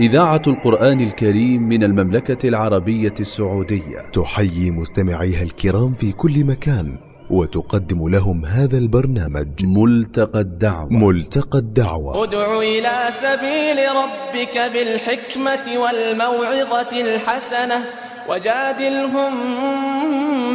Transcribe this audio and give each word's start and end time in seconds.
إذاعة 0.00 0.42
القرآن 0.46 1.00
الكريم 1.00 1.62
من 1.62 1.82
المملكة 1.82 2.48
العربية 2.48 3.14
السعودية. 3.20 4.10
تحيي 4.12 4.70
مستمعيها 4.70 5.42
الكرام 5.42 5.94
في 5.94 6.12
كل 6.12 6.44
مكان 6.44 6.98
وتقدم 7.30 8.08
لهم 8.08 8.44
هذا 8.44 8.78
البرنامج. 8.78 9.48
ملتقى 9.64 10.40
الدعوة. 10.40 10.88
ملتقى 10.90 11.58
الدعوة. 11.58 12.24
ادع 12.24 12.58
إلى 12.58 12.92
سبيل 13.22 13.78
ربك 13.96 14.72
بالحكمة 14.72 15.80
والموعظة 15.80 17.00
الحسنة. 17.00 17.84
وجادلهم 18.28 19.32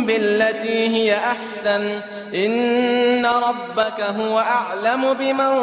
بالتي 0.05 0.88
هي 0.88 1.16
أحسن. 1.16 2.02
إن 2.36 3.26
ربك 3.26 4.02
هو 4.02 4.40
أعلم 4.40 5.14
بمن 5.14 5.54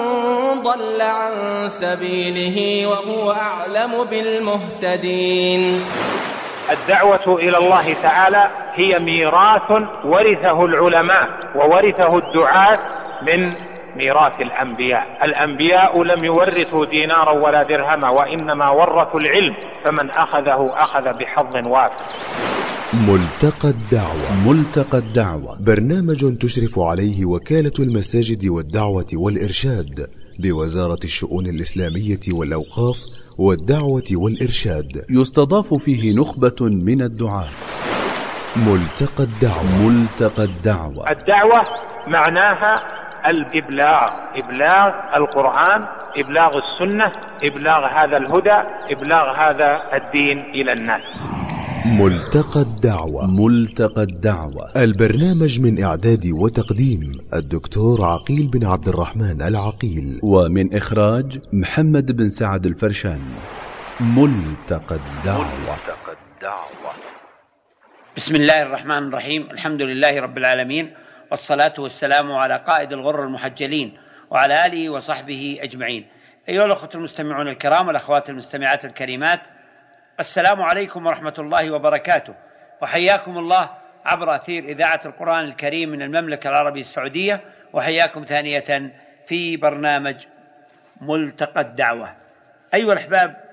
ضل 0.62 1.02
عن 1.02 1.32
سبيله 1.68 2.86
وهو 2.86 3.32
أعلم 3.32 4.04
بالمهتدين. 4.10 5.84
الدعوة 6.70 7.38
إلى 7.38 7.59
الله 7.59 7.96
تعالى 8.02 8.50
هي 8.74 8.98
ميراث 8.98 9.70
ورثه 10.05 10.64
العلماء 10.64 11.28
وورثه 11.55 12.19
الدعاة 12.19 12.78
من 13.22 13.70
ميراث 14.00 14.40
الأنبياء. 14.40 15.04
الأنبياء 15.28 16.02
لم 16.02 16.24
يورثوا 16.24 16.84
دينارا 16.86 17.32
ولا 17.45 17.62
درهما 17.62 18.10
وإنما 18.10 18.70
ورثوا 18.70 19.20
العلم 19.20 19.54
فمن 19.84 20.10
أخذه 20.10 20.60
أخذ 20.84 21.04
بحظ 21.18 21.54
وافر. 21.66 22.05
ملتقى 23.08 23.68
الدعوة. 23.68 24.28
ملتقى 24.46 24.98
الدعوة. 24.98 25.64
برنامج 25.66 26.38
تشرف 26.38 26.78
عليه 26.78 27.24
وكالة 27.24 27.72
المساجد 27.78 28.46
والدعوة 28.46 29.06
والإرشاد 29.14 30.10
بوزارة 30.38 30.98
الشؤون 31.05 31.46
الإسلامية 31.46 32.20
والأوقاف 32.32 32.98
والدعوة 33.38 34.10
والإرشاد. 34.12 35.05
يستضاف 35.10 35.74
فيه 35.74 36.14
نخبة 36.20 36.56
من 36.60 37.02
الدعاة. 37.02 37.48
ملتقى 38.56 39.25
الدعوة. 39.25 39.88
ملتقى 39.88 40.44
الدعوة. 40.44 41.10
الدعوة 41.10 41.60
معناها 42.08 43.00
الإبلاغ. 43.26 44.10
إبلاغ 44.36 44.88
القرآن 45.16 45.80
إبلاغ 46.16 46.50
السنة 46.56 47.12
إبلاغ 47.44 47.86
هذا 47.92 48.16
الهدى 48.16 48.58
إبلاغ 48.90 49.26
هذا 49.36 49.70
الدين 49.94 50.38
إلى 50.54 50.72
الناس. 50.72 51.02
ملتقى 51.86 52.60
الدعوة. 52.60 53.26
ملتقى 53.26 54.02
الدعوة. 54.02 54.70
البرنامج 54.76 55.60
من 55.60 55.84
إعداد 55.84 56.26
وتقديم 56.41 57.18
الدكتور 57.34 58.04
عقيل 58.04 58.50
بن 58.52 58.66
عبد 58.66 58.88
الرحمن 58.88 59.42
العقيل. 59.42 60.20
ومن 60.22 60.76
إخراج 60.76 61.38
محمد 61.52 62.12
بن 62.12 62.28
سعد 62.28 62.66
الفرشان. 62.66 63.20
ملتقى 64.00 64.96
الدعوة. 64.96 65.44
ملتقى 65.44 66.12
الدعوة. 66.36 66.92
بسم 68.16 68.34
الله 68.34 68.62
الرحمن 68.62 69.08
الرحيم. 69.08 69.48
الحمد 69.50 69.82
لله 69.82 70.20
رب 70.20 70.38
العالمين. 70.38 70.91
والصلاة 71.31 71.75
والسلام 71.78 72.33
على 72.33 72.56
قائد 72.56 72.92
الغر 72.92 73.25
المحجلين 73.25 73.98
وعلى 74.31 74.67
آله 74.67 74.91
وصحبه 74.91 75.59
أجمعين. 75.62 76.06
أيها 76.48 76.64
الأخوة 76.64 76.91
المستمعون 76.95 77.48
الكرام 77.48 77.87
والأخوات 77.87 78.31
المستمعات 78.31 78.84
الكريمات 78.84 79.41
السلام 80.20 80.62
عليكم 80.62 81.06
ورحمة 81.06 81.34
الله 81.39 81.70
وبركاته. 81.70 82.34
وحياكم 82.83 83.39
الله 83.39 83.70
عبر 84.05 84.37
أثير 84.37 84.64
إذاعة 84.64 85.00
القرآن 85.05 85.45
الكريم 85.45 85.89
من 85.89 86.03
المملكة 86.03 86.48
العربية 86.50 86.81
السعودية. 86.81 87.41
وحياكم 87.72 88.25
ثانية 88.25 88.92
في 89.27 89.56
برنامج 89.56 90.27
ملتقى 91.00 91.61
الدعوة. 91.61 92.17
أيها 92.75 92.92
الأحباب 92.92 93.44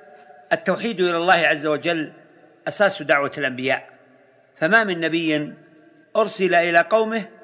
التوحيد 0.54 1.02
إلى 1.02 1.18
الله 1.18 1.34
عز 1.34 1.66
وجل 1.66 2.14
أساس 2.68 3.02
دعوة 3.02 3.32
الأنبياء. 3.38 3.90
فما 4.56 4.84
من 4.84 5.00
نبي 5.00 5.54
أرسل 6.16 6.56
إلى 6.56 6.80
قومه 6.80 7.37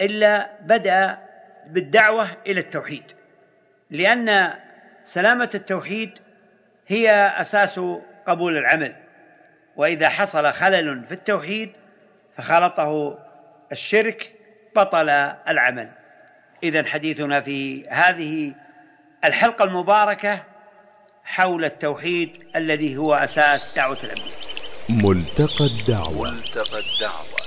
إلا 0.00 0.50
بدأ 0.60 1.18
بالدعوة 1.66 2.28
إلى 2.46 2.60
التوحيد. 2.60 3.02
لأن 3.90 4.54
سلامة 5.04 5.50
التوحيد 5.54 6.18
هي 6.88 7.32
أساس 7.36 7.80
قبول 8.26 8.56
العمل. 8.56 8.96
وإذا 9.76 10.08
حصل 10.08 10.52
خلل 10.52 11.04
في 11.04 11.12
التوحيد 11.12 11.72
فخلطه 12.36 13.18
الشرك 13.72 14.32
بطل 14.76 15.08
العمل. 15.48 15.88
اذا 16.62 16.84
حديثنا 16.84 17.40
في 17.40 17.88
هذه 17.88 18.54
الحلقة 19.24 19.64
المباركة 19.64 20.42
حول 21.24 21.64
التوحيد 21.64 22.46
الذي 22.56 22.96
هو 22.96 23.14
أساس 23.14 23.72
دعوة 23.72 23.98
الانبياء 24.04 24.38
ملتقى 24.88 25.66
الدعوة. 25.66 26.30
ملتقى 26.30 26.78
الدعوة. 26.78 27.37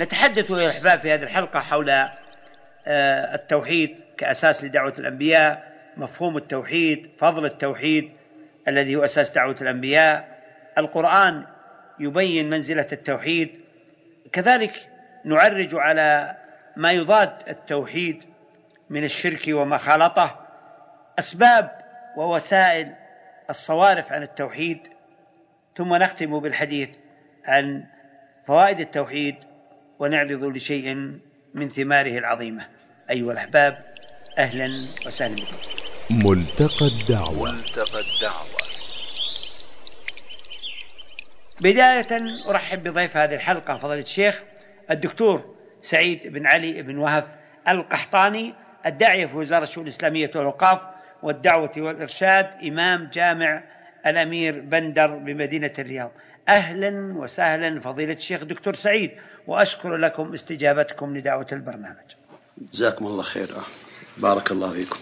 نتحدث 0.00 0.50
يا 0.50 0.56
الأحباب 0.56 0.98
في 0.98 1.12
هذه 1.12 1.22
الحلقة 1.22 1.60
حول 1.60 1.90
آه، 1.90 3.34
التوحيد 3.34 4.00
كأساس 4.16 4.64
لدعوة 4.64 4.94
الأنبياء 4.98 5.72
مفهوم 5.96 6.36
التوحيد 6.36 7.10
فضل 7.18 7.44
التوحيد 7.44 8.12
الذي 8.68 8.96
هو 8.96 9.04
أساس 9.04 9.30
دعوة 9.30 9.56
الأنبياء. 9.60 10.40
القرآن 10.78 11.44
يبين 11.98 12.50
منزلة 12.50 12.86
التوحيد. 12.92 13.60
كذلك 14.32 14.88
نعرج 15.24 15.74
على 15.74 16.36
ما 16.76 16.92
يضاد 16.92 17.32
التوحيد 17.48 18.24
من 18.90 19.04
الشرك 19.04 19.42
وما 19.48 19.76
خالطه. 19.76 20.46
أسباب 21.18 21.80
ووسائل 22.16 22.94
الصوارف 23.50 24.12
عن 24.12 24.22
التوحيد. 24.22 24.88
ثم 25.76 25.94
نختم 25.94 26.40
بالحديث 26.40 26.90
عن 27.44 27.84
فوائد 28.46 28.80
التوحيد. 28.80 29.49
ونعرض 30.00 30.44
لشيء 30.44 30.94
من 31.54 31.68
ثماره 31.68 32.18
العظيمة. 32.18 32.66
أيها 33.10 33.32
الأحباب 33.32 33.84
أهلا 34.38 34.88
وسهلا 35.06 35.34
بكم. 35.34 35.56
ملتقى 36.10 36.86
الدعوة. 36.86 37.52
ملتقى 37.52 38.00
الدعوة. 38.00 38.60
بداية 41.60 42.48
أرحب 42.48 42.82
بضيف 42.82 43.16
هذه 43.16 43.34
الحلقة 43.34 43.76
فضيلة 43.76 44.02
الشيخ 44.02 44.42
الدكتور 44.90 45.54
سعيد 45.82 46.26
بن 46.26 46.46
علي 46.46 46.82
بن 46.82 46.98
وهف 46.98 47.34
القحطاني 47.68 48.54
الداعية 48.86 49.26
في 49.26 49.36
وزارة 49.36 49.62
الشؤون 49.62 49.86
الإسلامية 49.86 50.30
والأوقاف 50.34 50.82
والدعوة 51.22 51.72
والإرشاد 51.76 52.50
إمام 52.64 53.10
جامع 53.12 53.62
الأمير 54.06 54.60
بندر 54.60 55.06
بمدينة 55.06 55.72
الرياض. 55.78 56.10
أهلا 56.50 57.14
وسهلا 57.18 57.80
فضيلة 57.80 58.12
الشيخ 58.12 58.44
دكتور 58.44 58.74
سعيد 58.74 59.10
وأشكر 59.46 59.96
لكم 59.96 60.34
استجابتكم 60.34 61.16
لدعوة 61.16 61.46
البرنامج. 61.52 62.08
جزاكم 62.72 63.06
الله 63.06 63.22
خير. 63.22 63.48
بارك 64.18 64.52
الله 64.52 64.72
فيكم. 64.72 64.96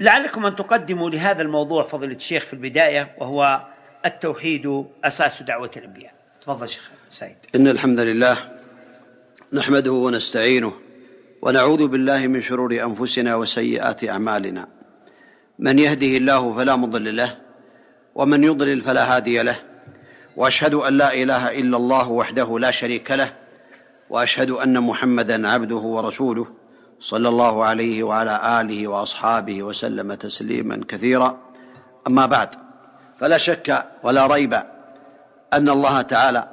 لعلكم 0.00 0.46
أن 0.46 0.56
تقدموا 0.56 1.10
لهذا 1.10 1.42
الموضوع 1.42 1.84
فضيلة 1.84 2.14
الشيخ 2.14 2.44
في 2.44 2.52
البداية 2.52 3.14
وهو 3.18 3.66
التوحيد 4.06 4.84
أساس 5.04 5.42
دعوة 5.42 5.70
الأنبياء. 5.76 6.12
تفضل 6.42 6.68
شيخ 6.68 6.90
سعيد. 7.10 7.36
إن 7.54 7.68
الحمد 7.68 8.00
لله 8.00 8.36
نحمده 9.52 9.92
ونستعينه 9.92 10.72
ونعوذ 11.42 11.88
بالله 11.88 12.26
من 12.26 12.40
شرور 12.42 12.72
أنفسنا 12.72 13.36
وسيئات 13.36 14.04
أعمالنا. 14.08 14.68
من 15.58 15.78
يهده 15.78 16.06
الله 16.06 16.56
فلا 16.56 16.76
مضل 16.76 17.16
له 17.16 17.38
ومن 18.14 18.44
يضلل 18.44 18.80
فلا 18.80 19.16
هادي 19.16 19.42
له. 19.42 19.67
وأشهد 20.38 20.74
أن 20.74 20.98
لا 20.98 21.14
إله 21.14 21.58
إلا 21.58 21.76
الله 21.76 22.08
وحده 22.08 22.58
لا 22.58 22.70
شريك 22.70 23.10
له 23.10 23.32
وأشهد 24.10 24.50
أن 24.50 24.80
محمدا 24.80 25.48
عبده 25.48 25.76
ورسوله 25.76 26.46
صلى 27.00 27.28
الله 27.28 27.64
عليه 27.64 28.02
وعلى 28.02 28.60
آله 28.60 28.88
وأصحابه 28.88 29.62
وسلم 29.62 30.14
تسليما 30.14 30.80
كثيرا. 30.88 31.38
أما 32.06 32.26
بعد 32.26 32.54
فلا 33.20 33.38
شك 33.38 33.84
ولا 34.02 34.26
ريب 34.26 34.54
أن 35.52 35.68
الله 35.68 36.02
تعالى 36.02 36.48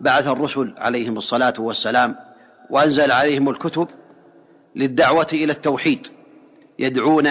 بعث 0.00 0.26
الرسل 0.26 0.74
عليهم 0.78 1.16
الصلاة 1.16 1.54
والسلام 1.58 2.16
وأنزل 2.70 3.12
عليهم 3.12 3.48
الكتب 3.48 3.88
للدعوة 4.76 5.28
إلى 5.32 5.52
التوحيد 5.52 6.06
يدعون 6.78 7.28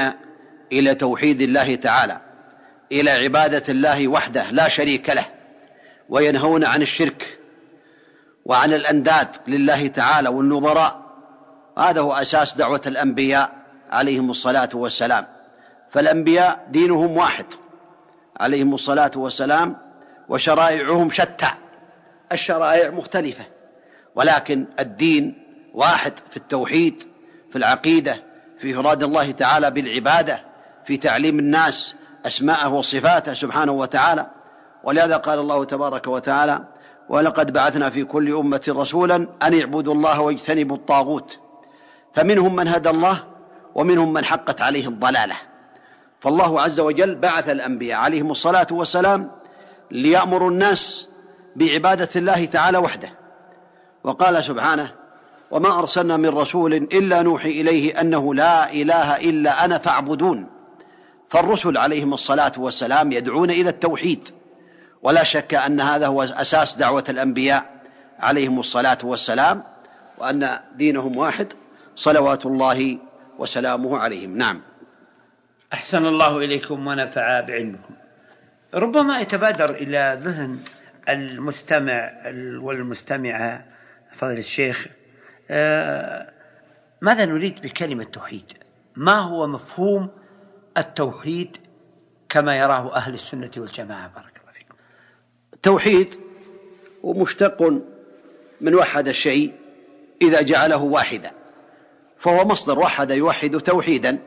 إلى 0.72 0.96
توحيد 0.96 1.42
الله 1.42 1.76
تعالى 1.76 2.22
إلى 2.92 3.10
عبادة 3.10 3.64
الله 3.70 4.08
وحده 4.08 4.52
لا 4.52 4.68
شريك 4.68 5.10
له. 5.10 5.39
وينهون 6.10 6.64
عن 6.64 6.82
الشرك 6.82 7.40
وعن 8.46 8.74
الأنداد 8.74 9.28
لله 9.48 9.88
تعالى 9.88 10.30
والنظراء 10.30 11.10
هذا 11.78 12.02
هو 12.02 12.14
أساس 12.14 12.54
دعوة 12.54 12.82
الأنبياء 12.86 13.52
عليهم 13.92 14.30
الصلاة 14.30 14.70
والسلام. 14.74 15.28
فالأنبياء 15.92 16.68
دينهم 16.72 17.18
واحد 17.18 17.46
عليهم 18.40 18.74
الصلاة 18.74 19.12
والسلام 19.16 19.78
وشرائعهم 20.30 21.12
شتى. 21.12 21.48
الشرائع 22.32 22.90
مختلفة 22.90 23.46
ولكن 24.16 24.66
الدين 24.80 25.36
واحد 25.74 26.14
في 26.32 26.38
التوحيد 26.38 27.04
في 27.50 27.58
العقيدة 27.58 28.24
في 28.60 28.74
إفراد 28.74 29.04
الله 29.04 29.32
تعالى 29.32 29.72
بالعبادة 29.72 30.44
في 30.86 30.98
تعليم 30.98 31.40
الناس 31.40 31.96
أسماءه 32.26 32.68
وصفاته 32.68 33.34
سبحانه 33.34 33.72
وتعالى. 33.72 34.30
ولهذا 34.84 35.18
قال 35.18 35.40
الله 35.40 35.64
تبارك 35.64 36.08
وتعالى 36.08 36.64
ولقد 37.10 37.54
بعثنا 37.54 37.90
في 37.90 38.04
كل 38.04 38.34
أمة 38.34 38.62
رسولا 38.70 39.16
أن 39.16 39.60
اعبدوا 39.60 39.94
الله 39.94 40.22
واجتنبوا 40.22 40.76
الطاغوت. 40.78 41.38
فمنهم 42.16 42.56
من 42.56 42.68
هدى 42.68 42.90
الله 42.90 43.24
ومنهم 43.76 44.14
من 44.14 44.26
حقت 44.26 44.62
عليه 44.62 44.88
الضلاله 44.88 45.36
فالله 46.22 46.62
عز 46.62 46.80
وجل 46.80 47.16
بعث 47.16 47.50
الأنبياء 47.50 48.00
عليهم 48.00 48.32
الصلاة 48.32 48.68
والسلام 48.72 49.32
ليأمروا 49.92 50.52
الناس 50.52 51.10
بعبادة 51.56 52.10
الله 52.16 52.46
تعالى 52.46 52.78
وحده. 52.78 53.14
وقال 54.04 54.44
سبحانه 54.44 54.92
وما 55.52 55.80
أرسلنا 55.80 56.18
من 56.18 56.30
رسول 56.30 56.74
إلا 56.74 57.22
نوحي 57.22 57.50
إليه 57.50 58.02
أنه 58.02 58.36
لا 58.36 58.74
إله 58.74 59.18
إلا 59.18 59.66
أنا 59.66 59.78
فاعبدون. 59.78 60.48
فالرسل 61.30 61.78
عليهم 61.78 62.14
الصلاة 62.14 62.54
والسلام 62.58 63.12
يدعون 63.12 63.50
إلى 63.50 63.70
التوحيد. 63.70 64.30
ولا 65.02 65.24
شك 65.24 65.54
أن 65.54 65.82
هذا 65.82 66.08
هو 66.08 66.24
أساس 66.24 66.76
دعوة 66.76 67.04
الأنبياء 67.10 67.82
عليهم 68.20 68.60
الصلاة 68.60 68.98
والسلام 69.04 69.64
وأن 70.18 70.60
دينهم 70.76 71.18
واحد 71.18 71.54
صلوات 71.96 72.46
الله 72.46 72.98
وسلامه 73.40 73.98
عليهم. 73.98 74.38
نعم. 74.38 74.62
أحسن 75.74 76.06
الله 76.06 76.38
إليكم 76.38 76.88
ونفع 76.88 77.42
بعلمكم. 77.42 77.94
ربما 78.74 79.20
يتبادر 79.20 79.70
إلى 79.70 80.20
ذهن 80.24 80.60
المستمع 81.10 82.12
والمستمعة 82.62 83.66
فضل 84.12 84.38
الشيخ 84.38 84.88
آه، 85.52 86.30
ماذا 87.02 87.26
نريد 87.26 87.62
بكلمة 87.62 88.04
توحيد؟ 88.04 88.54
ما 88.96 89.20
هو 89.20 89.48
مفهوم 89.48 90.10
التوحيد 90.78 91.58
كما 92.30 92.58
يراه 92.58 92.96
أهل 92.96 93.14
السنة 93.14 93.52
والجماعة؟ 93.58 94.08
بارك 94.08 94.39
الله 95.68 95.78
فيكم 95.78 95.98
التوحيد 96.00 96.16
هو 97.06 97.14
مشتق 97.14 97.82
من 98.62 98.76
وحد 98.76 99.08
الشيء 99.08 99.54
إذا 100.22 100.42
جعله 100.42 100.84
واحدا. 100.84 101.32
فهو 102.20 102.46
مصدر 102.46 102.80
وحد 102.80 103.12
يوحد 103.12 103.60
توحيدا 103.60 104.20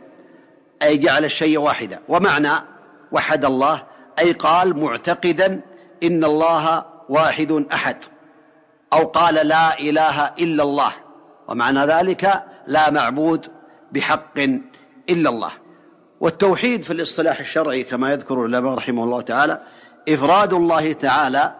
أي 0.83 0.99
جعل 0.99 1.25
الشيء 1.25 1.59
واحدا. 1.59 2.01
ومعنى 2.09 2.53
وحد 3.13 3.45
الله 3.45 3.83
أي 4.19 4.33
قال 4.33 4.81
معتقدا 4.81 5.61
إن 6.03 6.25
الله 6.25 6.85
واحد 7.09 7.67
أحد 7.73 7.97
أو 8.93 9.07
قال 9.07 9.35
لا 9.35 9.79
إله 9.81 10.25
إلا 10.25 10.63
الله. 10.63 10.93
ومعنى 11.49 11.81
ذلك 11.81 12.45
لا 12.67 12.91
معبود 12.91 13.47
بحق 13.93 14.39
إلا 15.11 15.31
الله. 15.31 15.53
والتوحيد 16.21 16.83
في 16.83 16.93
الاصطلاح 16.93 17.41
الشرعي 17.41 17.83
كما 17.83 18.13
يذكر 18.13 18.35
العلماء 18.35 18.75
رحمه 18.75 19.05
الله 19.05 19.21
تعالى 19.21 19.61
إفراد 20.09 20.53
الله 20.53 20.93
تعالى 20.93 21.55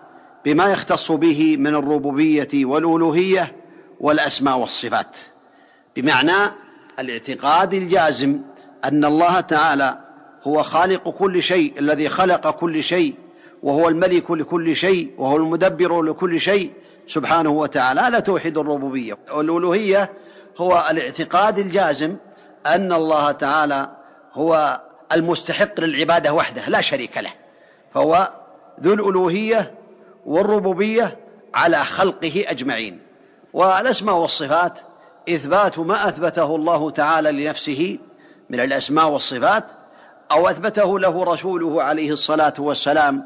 بما 0.45 0.73
يختص 0.73 1.13
به 1.13 1.57
من 1.57 1.75
الربوبية 1.75 2.49
والألوهية 2.55 3.57
والأسماء 4.01 4.59
والصفات. 4.59 5.17
بمعنى 5.97 6.53
الاعتقاد 6.99 7.75
الجازم 7.75 8.41
أن 8.85 9.05
الله 9.05 9.41
تعالى 9.41 9.99
هو 10.43 10.63
خالق 10.63 11.09
كل 11.09 11.43
شيء 11.43 11.79
الذي 11.79 12.09
خلق 12.09 12.51
كل 12.51 12.83
شيء 12.83 13.15
وهو 13.63 13.89
الملك 13.89 14.31
لكل 14.31 14.77
شيء 14.77 15.15
وهو 15.19 15.37
المدبر 15.37 16.03
لكل 16.03 16.41
شيء. 16.41 16.73
سبحانه 17.07 17.51
وتعالى 17.51 18.01
هذا 18.01 18.21
توحيد 18.21 18.59
الربوبية. 18.59 19.19
والألوهية 19.35 20.13
هو 20.57 20.87
الاعتقاد 20.91 21.59
الجازم 21.59 22.17
أن 22.67 22.93
الله 22.93 23.33
تعالى 23.33 23.91
هو 24.33 24.81
المستحق 25.13 25.81
للعبادة 25.81 26.33
وحده 26.33 26.69
لا 26.69 26.81
شريك 26.81 27.19
له. 27.19 27.42
فهو 27.95 28.33
ذو 28.81 28.95
الألوهية 28.95 29.75
والربوبية 30.27 31.19
على 31.55 31.85
خلقه 31.85 32.45
أجمعين. 32.49 33.01
والأسماء 33.53 34.17
والصفات 34.17 34.81
إثبات 35.29 35.79
ما 35.79 36.09
أثبته 36.09 36.57
الله 36.57 36.91
تعالى 36.91 37.33
لنفسه 37.33 37.99
من 38.51 38.61
الأسماء 38.61 39.11
والصفات 39.11 39.65
أو 40.33 40.49
أثبته 40.49 40.99
له 40.99 41.25
رسوله 41.25 41.83
عليه 41.83 42.13
الصلاة 42.13 42.55
والسلام 42.59 43.25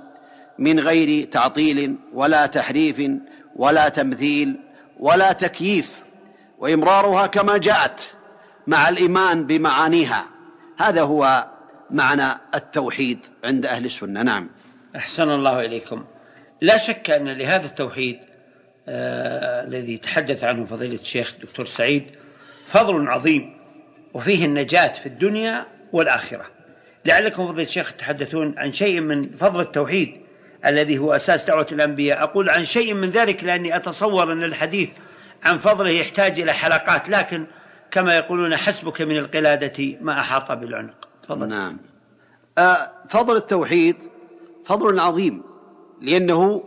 من 0.58 0.80
غير 0.80 1.24
تعطيل 1.24 1.96
ولا 2.14 2.46
تحريف 2.46 3.10
ولا 3.56 3.88
تمثيل 3.88 4.60
ولا 5.00 5.32
تكييف 5.32 6.02
وإمرارها 6.58 7.26
كما 7.26 7.56
جاءت 7.56 8.00
مع 8.66 8.88
الإيمان 8.88 9.46
بمعانيها. 9.46 10.26
هذا 10.76 11.02
هو 11.02 11.46
معنى 11.90 12.40
التوحيد 12.54 13.26
عند 13.44 13.66
أهل 13.66 13.84
السنة. 13.84 14.22
نعم. 14.22 14.50
أحسن 14.96 15.30
الله 15.30 15.64
إليكم. 15.64 16.04
لا 16.60 16.76
شك 16.76 17.10
أن 17.10 17.28
لهذا 17.28 17.66
التوحيد 17.66 18.18
آه 18.88 19.64
الذي 19.64 19.96
تحدث 19.96 20.44
عنه 20.44 20.64
فضيلة 20.64 21.00
الشيخ 21.00 21.34
الدكتور 21.34 21.66
سعيد 21.66 22.04
فضل 22.66 23.08
عظيم 23.08 23.56
وفيه 24.14 24.44
النجاة 24.44 24.92
في 24.92 25.06
الدنيا 25.06 25.66
والآخرة. 25.92 26.46
لعلكم 27.04 27.48
فضيلة 27.48 27.68
الشيخ 27.68 27.92
تتحدثون 27.92 28.54
عن 28.58 28.72
شيء 28.72 29.00
من 29.00 29.22
فضل 29.22 29.60
التوحيد 29.60 30.16
الذي 30.66 30.98
هو 30.98 31.12
أساس 31.12 31.44
دعوة 31.44 31.66
الأنبياء. 31.72 32.22
أقول 32.22 32.50
عن 32.50 32.64
شيء 32.64 32.94
من 32.94 33.10
ذلك 33.10 33.44
لأني 33.44 33.76
أتصور 33.76 34.32
أن 34.32 34.42
الحديث 34.42 34.88
عن 35.44 35.58
فضله 35.58 35.90
يحتاج 35.90 36.40
إلى 36.40 36.52
حلقات 36.52 37.08
لكن 37.08 37.46
كما 37.90 38.16
يقولون 38.16 38.56
حسبك 38.56 39.02
من 39.02 39.16
القلادة 39.16 39.96
ما 40.00 40.20
أحاط 40.20 40.52
بالعنق. 40.52 41.05
تفضل. 41.26 41.48
نعم. 41.48 41.76
آه 42.58 42.90
فضل 43.08 43.36
التوحيد 43.36 43.96
فضل 44.64 45.00
عظيم 45.00 45.42
لأنه 46.00 46.64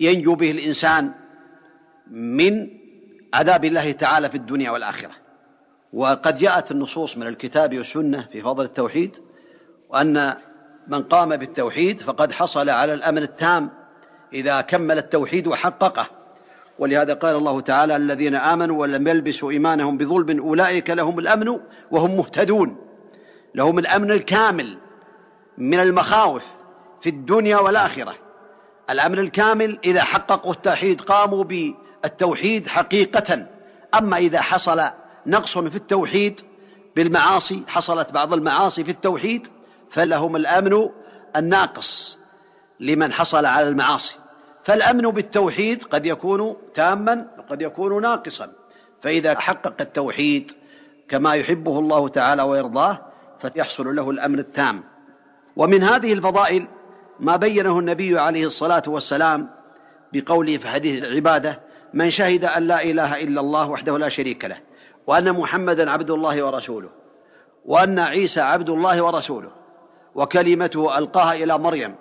ينجو 0.00 0.34
به 0.34 0.50
الإنسان 0.50 1.12
من 2.10 2.70
عذاب 3.34 3.64
الله 3.64 3.92
تعالى 3.92 4.28
في 4.28 4.34
الدنيا 4.34 4.70
والآخرة. 4.70 5.10
وقد 5.92 6.34
جاءت 6.34 6.70
النصوص 6.70 7.16
من 7.16 7.26
الكتاب 7.26 7.78
والسنة 7.78 8.28
في 8.32 8.42
فضل 8.42 8.64
التوحيد 8.64 9.16
وأن 9.88 10.34
من 10.88 11.02
قام 11.02 11.36
بالتوحيد 11.36 12.00
فقد 12.00 12.32
حصل 12.32 12.68
على 12.70 12.94
الأمن 12.94 13.22
التام 13.22 13.70
إذا 14.32 14.60
كمل 14.60 14.98
التوحيد 14.98 15.46
وحققه. 15.46 16.06
ولهذا 16.78 17.14
قال 17.14 17.36
الله 17.36 17.60
تعالى 17.60 17.96
الذين 17.96 18.34
آمنوا 18.34 18.80
ولم 18.80 19.08
يلبسوا 19.08 19.50
إيمانهم 19.50 19.98
بظلم 19.98 20.40
أولئك 20.40 20.90
لهم 20.90 21.18
الأمن 21.18 21.60
وهم 21.90 22.16
مهتدون. 22.16 22.83
لهم 23.54 23.78
الأمن 23.78 24.10
الكامل 24.10 24.78
من 25.58 25.80
المخاوف 25.80 26.42
في 27.00 27.08
الدنيا 27.08 27.56
والآخرة. 27.56 28.14
الأمن 28.90 29.18
الكامل 29.18 29.78
إذا 29.84 30.02
حققوا 30.02 30.52
التوحيد 30.52 31.00
قاموا 31.00 31.44
بالتوحيد 31.44 32.68
حقيقة. 32.68 33.46
أما 33.98 34.16
إذا 34.16 34.40
حصل 34.40 34.82
نقص 35.26 35.58
في 35.58 35.76
التوحيد 35.76 36.40
بالمعاصي 36.96 37.62
حصلت 37.68 38.12
بعض 38.12 38.32
المعاصي 38.32 38.84
في 38.84 38.90
التوحيد 38.90 39.48
فلهم 39.90 40.36
الأمن 40.36 40.88
الناقص 41.36 42.18
لمن 42.80 43.12
حصل 43.12 43.46
على 43.46 43.68
المعاصي. 43.68 44.16
فالأمن 44.64 45.10
بالتوحيد 45.10 45.84
قد 45.84 46.06
يكون 46.06 46.56
تاما 46.74 47.26
وقد 47.38 47.62
يكون 47.62 48.02
ناقصا. 48.02 48.52
فإذا 49.02 49.38
حقق 49.38 49.74
التوحيد 49.80 50.52
كما 51.08 51.34
يحبه 51.34 51.78
الله 51.78 52.08
تعالى 52.08 52.42
ويرضاه 52.42 53.13
فيحصل 53.48 53.96
له 53.96 54.10
الأمن 54.10 54.38
التام. 54.38 54.82
ومن 55.56 55.82
هذه 55.82 56.12
الفضائل 56.12 56.66
ما 57.20 57.36
بينه 57.36 57.78
النبي 57.78 58.18
عليه 58.18 58.46
الصلاة 58.46 58.82
والسلام 58.86 59.50
بقوله 60.12 60.56
في 60.56 60.68
حديث 60.68 61.04
العبادة 61.04 61.60
من 61.94 62.10
شهد 62.10 62.44
أن 62.44 62.62
لا 62.62 62.82
إله 62.82 63.22
إلا 63.22 63.40
الله 63.40 63.68
وحده 63.68 63.98
لا 63.98 64.08
شريك 64.08 64.44
له 64.44 64.56
وأن 65.06 65.32
محمدا 65.32 65.90
عبد 65.90 66.10
الله 66.10 66.42
ورسوله 66.44 66.88
وأن 67.64 67.98
عيسى 67.98 68.40
عبد 68.40 68.70
الله 68.70 69.02
ورسوله 69.02 69.50
وكلمته 70.14 70.98
ألقاها 70.98 71.34
إلى 71.34 71.58
مريم 71.58 71.94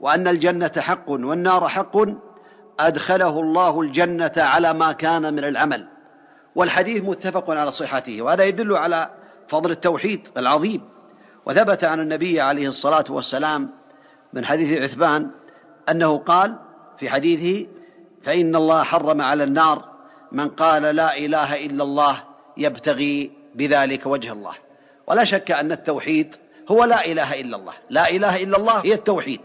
وأن 0.00 0.28
الجنة 0.28 0.72
حق 0.78 1.10
والنار 1.10 1.68
حق 1.68 1.96
أدخله 2.80 3.40
الله 3.40 3.80
الجنة 3.80 4.32
على 4.36 4.72
ما 4.72 4.92
كان 4.92 5.34
من 5.34 5.44
العمل. 5.44 5.88
والحديث 6.54 7.04
متفق 7.04 7.50
على 7.50 7.72
صحته 7.72 8.22
وهذا 8.22 8.44
يدل 8.44 8.76
على 8.76 9.10
فضل 9.48 9.70
التوحيد 9.70 10.28
العظيم. 10.36 10.88
وثبت 11.46 11.84
عن 11.84 12.00
النبي 12.00 12.40
عليه 12.40 12.68
الصلاة 12.68 13.04
والسلام 13.10 13.70
من 14.32 14.44
حديث 14.44 14.82
عثمان 14.82 15.30
أنه 15.88 16.18
قال 16.18 16.56
في 16.98 17.10
حديثه 17.10 17.68
فإن 18.22 18.56
الله 18.56 18.82
حرم 18.82 19.20
على 19.20 19.44
النار 19.44 19.84
من 20.32 20.48
قال 20.48 20.82
لا 20.82 21.18
إله 21.18 21.66
إلا 21.66 21.84
الله 21.84 22.24
يبتغي 22.56 23.32
بذلك 23.54 24.06
وجه 24.06 24.32
الله 24.32 24.54
ولا 25.06 25.24
شك 25.24 25.50
أن 25.50 25.72
التوحيد 25.72 26.34
هو 26.70 26.84
لا 26.84 27.06
إله 27.06 27.40
إلا 27.40 27.56
الله. 27.56 27.72
لا 27.90 28.10
إله 28.10 28.42
إلا 28.42 28.56
الله 28.56 28.80
هي 28.80 28.94
التوحيد. 28.94 29.40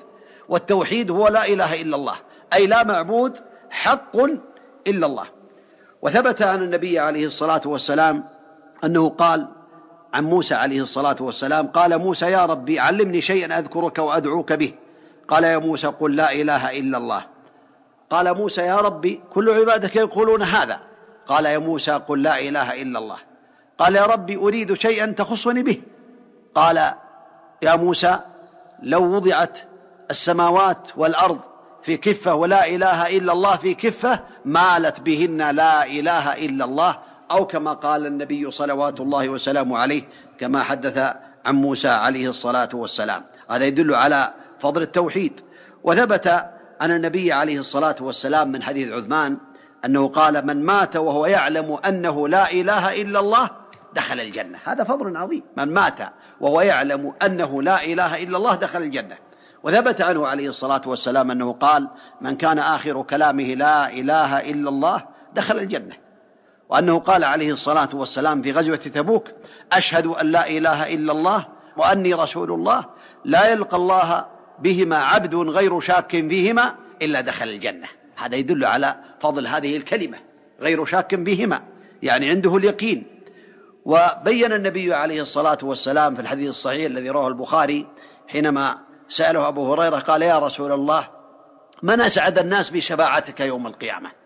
والتوحيد 0.49 1.11
هو 1.11 1.27
لا 1.27 1.47
إله 1.47 1.81
إلا 1.81 1.95
الله. 1.95 2.15
أي 2.53 2.67
لا 2.67 2.83
معبود 2.83 3.37
حق 3.69 4.17
إلا 4.87 5.05
الله. 5.05 5.25
وثبت 6.01 6.41
عن 6.41 6.63
النبي 6.63 6.99
عليه 6.99 7.25
الصلاة 7.25 7.61
والسلام 7.65 8.23
أنه 8.83 9.09
قال 9.09 9.47
عن 10.13 10.23
موسى 10.23 10.53
عليه 10.53 10.81
الصلاة 10.81 11.15
والسلام 11.19 11.67
قال 11.67 11.97
موسى 11.97 12.25
يا 12.25 12.45
ربي 12.45 12.79
علمني 12.79 13.21
شيئا 13.21 13.59
أذكرك 13.59 13.99
وأدعوك 13.99 14.53
به. 14.53 14.73
قال 15.27 15.43
يا 15.43 15.57
موسى 15.57 15.87
قل 15.87 16.15
لا 16.15 16.33
إله 16.33 16.79
إلا 16.79 16.97
الله. 16.97 17.25
قال 18.09 18.37
موسى 18.37 18.61
يا 18.61 18.75
ربي 18.75 19.21
كل 19.33 19.49
عبادك 19.49 19.95
يقولون 19.95 20.41
هذا. 20.41 20.79
قال 21.27 21.45
يا 21.45 21.57
موسى 21.57 21.91
قل 21.91 22.23
لا 22.23 22.39
إله 22.39 22.81
إلا 22.81 22.99
الله. 22.99 23.17
قال 23.77 23.95
يا 23.95 24.05
ربي 24.05 24.35
أريد 24.35 24.73
شيئا 24.73 25.05
تخصني 25.05 25.63
به. 25.63 25.81
قال 26.55 26.77
يا 27.61 27.75
موسى 27.75 28.19
لو 28.83 29.15
وضعت 29.15 29.59
السماوات 30.11 30.87
والأرض 30.97 31.39
في 31.83 31.97
كفة 31.97 32.35
ولا 32.35 32.67
إله 32.67 33.17
إلا 33.17 33.33
الله 33.33 33.57
في 33.57 33.73
كفة 33.73 34.19
مالت 34.45 35.01
بهن 35.01 35.55
لا 35.55 35.85
إله 35.85 36.33
إلا 36.33 36.65
الله 36.65 36.97
أو 37.31 37.47
كما 37.47 37.73
قال 37.73 38.05
النبي 38.05 38.51
صلوات 38.51 38.99
الله 38.99 39.29
وسلامه 39.29 39.77
عليه 39.77 40.03
كما 40.37 40.63
حدث 40.63 40.97
عن 41.45 41.55
موسى 41.55 41.89
عليه 41.89 42.29
الصلاة 42.29 42.69
والسلام. 42.73 43.23
هذا 43.49 43.65
يدل 43.65 43.95
على 43.95 44.33
فضل 44.59 44.81
التوحيد. 44.81 45.41
وثبت 45.83 46.27
عن 46.81 46.91
النبي 46.91 47.31
عليه 47.31 47.59
الصلاة 47.59 47.95
والسلام 47.99 48.51
من 48.51 48.63
حديث 48.63 48.91
عثمان 48.91 49.37
أنه 49.85 50.07
قال 50.07 50.45
من 50.45 50.65
مات 50.65 50.95
وهو 50.95 51.25
يعلم 51.25 51.79
أنه 51.87 52.27
لا 52.27 52.51
إله 52.51 53.01
إلا 53.01 53.19
الله 53.19 53.49
دخل 53.93 54.19
الجنة. 54.19 54.59
هذا 54.63 54.83
فضل 54.83 55.17
عظيم. 55.17 55.43
من 55.57 55.73
مات 55.73 55.99
وهو 56.41 56.61
يعلم 56.61 57.13
أنه 57.25 57.61
لا 57.61 57.83
إله 57.83 58.23
إلا 58.23 58.37
الله 58.37 58.55
دخل 58.55 58.81
الجنة. 58.81 59.17
وثبت 59.63 60.01
عنه 60.01 60.27
عليه 60.27 60.49
الصلاة 60.49 60.81
والسلام 60.85 61.31
أنه 61.31 61.53
قال 61.53 61.87
من 62.21 62.35
كان 62.37 62.59
آخر 62.59 63.01
كلامه 63.01 63.43
لا 63.43 63.89
إله 63.89 64.39
إلا 64.39 64.69
الله 64.69 65.03
دخل 65.33 65.57
الجنة. 65.57 65.95
وأنه 66.71 66.99
قال 66.99 67.23
عليه 67.23 67.51
الصلاة 67.51 67.89
والسلام 67.93 68.41
في 68.41 68.51
غزوة 68.51 68.75
تبوك 68.75 69.27
أشهد 69.73 70.07
أن 70.07 70.31
لا 70.31 70.49
إله 70.49 70.93
إلا 70.93 71.11
الله 71.11 71.47
وأني 71.77 72.13
رسول 72.13 72.51
الله 72.51 72.85
لا 73.25 73.51
يلقى 73.51 73.77
الله 73.77 74.25
بهما 74.59 74.97
عبد 74.97 75.35
غير 75.35 75.79
شاك 75.79 76.11
فيهما 76.11 76.75
إلا 77.01 77.21
دخل 77.21 77.49
الجنة. 77.49 77.87
هذا 78.15 78.35
يدل 78.35 78.65
على 78.65 78.95
فضل 79.19 79.47
هذه 79.47 79.77
الكلمة 79.77 80.17
غير 80.61 80.85
شاك 80.85 81.15
بهما 81.15 81.61
يعني 82.03 82.29
عنده 82.29 82.57
اليقين. 82.57 83.05
وبين 83.85 84.53
النبي 84.53 84.93
عليه 84.93 85.21
الصلاة 85.21 85.57
والسلام 85.63 86.15
في 86.15 86.21
الحديث 86.21 86.49
الصحيح 86.49 86.85
الذي 86.85 87.09
رواه 87.09 87.27
البخاري 87.27 87.87
حينما 88.27 88.77
سأله 89.07 89.47
أبو 89.47 89.73
هريرة 89.73 89.99
قال 89.99 90.21
يا 90.21 90.39
رسول 90.39 90.71
الله 90.71 91.07
من 91.83 92.01
أسعد 92.01 92.39
الناس 92.39 92.69
بشفاعتك 92.69 93.39
يوم 93.39 93.67
القيامة؟ 93.67 94.20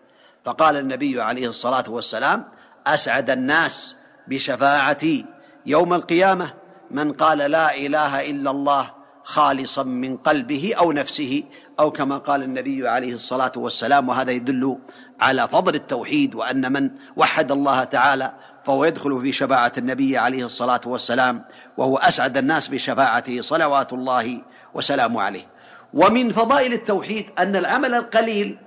فقال 0.46 0.76
النبي 0.76 1.20
عليه 1.22 1.48
الصلاة 1.48 1.84
والسلام 1.88 2.44
أسعد 2.86 3.30
الناس 3.30 3.96
بشفاعتي 4.28 5.26
يوم 5.66 5.94
القيامة. 5.94 6.54
من 6.90 7.12
قال 7.12 7.38
لا 7.38 7.76
إله 7.76 8.30
إلا 8.30 8.50
الله 8.50 8.90
خالصا 9.24 9.82
من 9.82 10.16
قلبه 10.16 10.72
أو 10.78 10.92
نفسه 10.92 11.44
أو 11.80 11.90
كما 11.90 12.18
قال 12.18 12.42
النبي 12.42 12.88
عليه 12.88 13.14
الصلاة 13.14 13.52
والسلام 13.56 14.08
وهذا 14.08 14.30
يدل 14.30 14.78
على 15.20 15.48
فضل 15.48 15.74
التوحيد 15.74 16.34
وأن 16.34 16.72
من 16.72 16.90
وحد 17.16 17.52
الله 17.52 17.84
تعالى 17.84 18.32
فهو 18.66 18.84
يدخل 18.84 19.22
في 19.22 19.32
شفاعة 19.32 19.72
النبي 19.78 20.18
عليه 20.18 20.44
الصلاة 20.44 20.80
والسلام 20.86 21.44
وهو 21.76 21.96
أسعد 21.96 22.36
الناس 22.36 22.68
بشفاعته 22.68 23.42
صلوات 23.42 23.92
الله 23.92 24.42
وسلامه 24.74 25.22
عليه. 25.22 25.46
ومن 25.94 26.32
فضائل 26.32 26.72
التوحيد 26.72 27.30
أن 27.38 27.56
العمل 27.56 27.94
القليل 27.94 28.58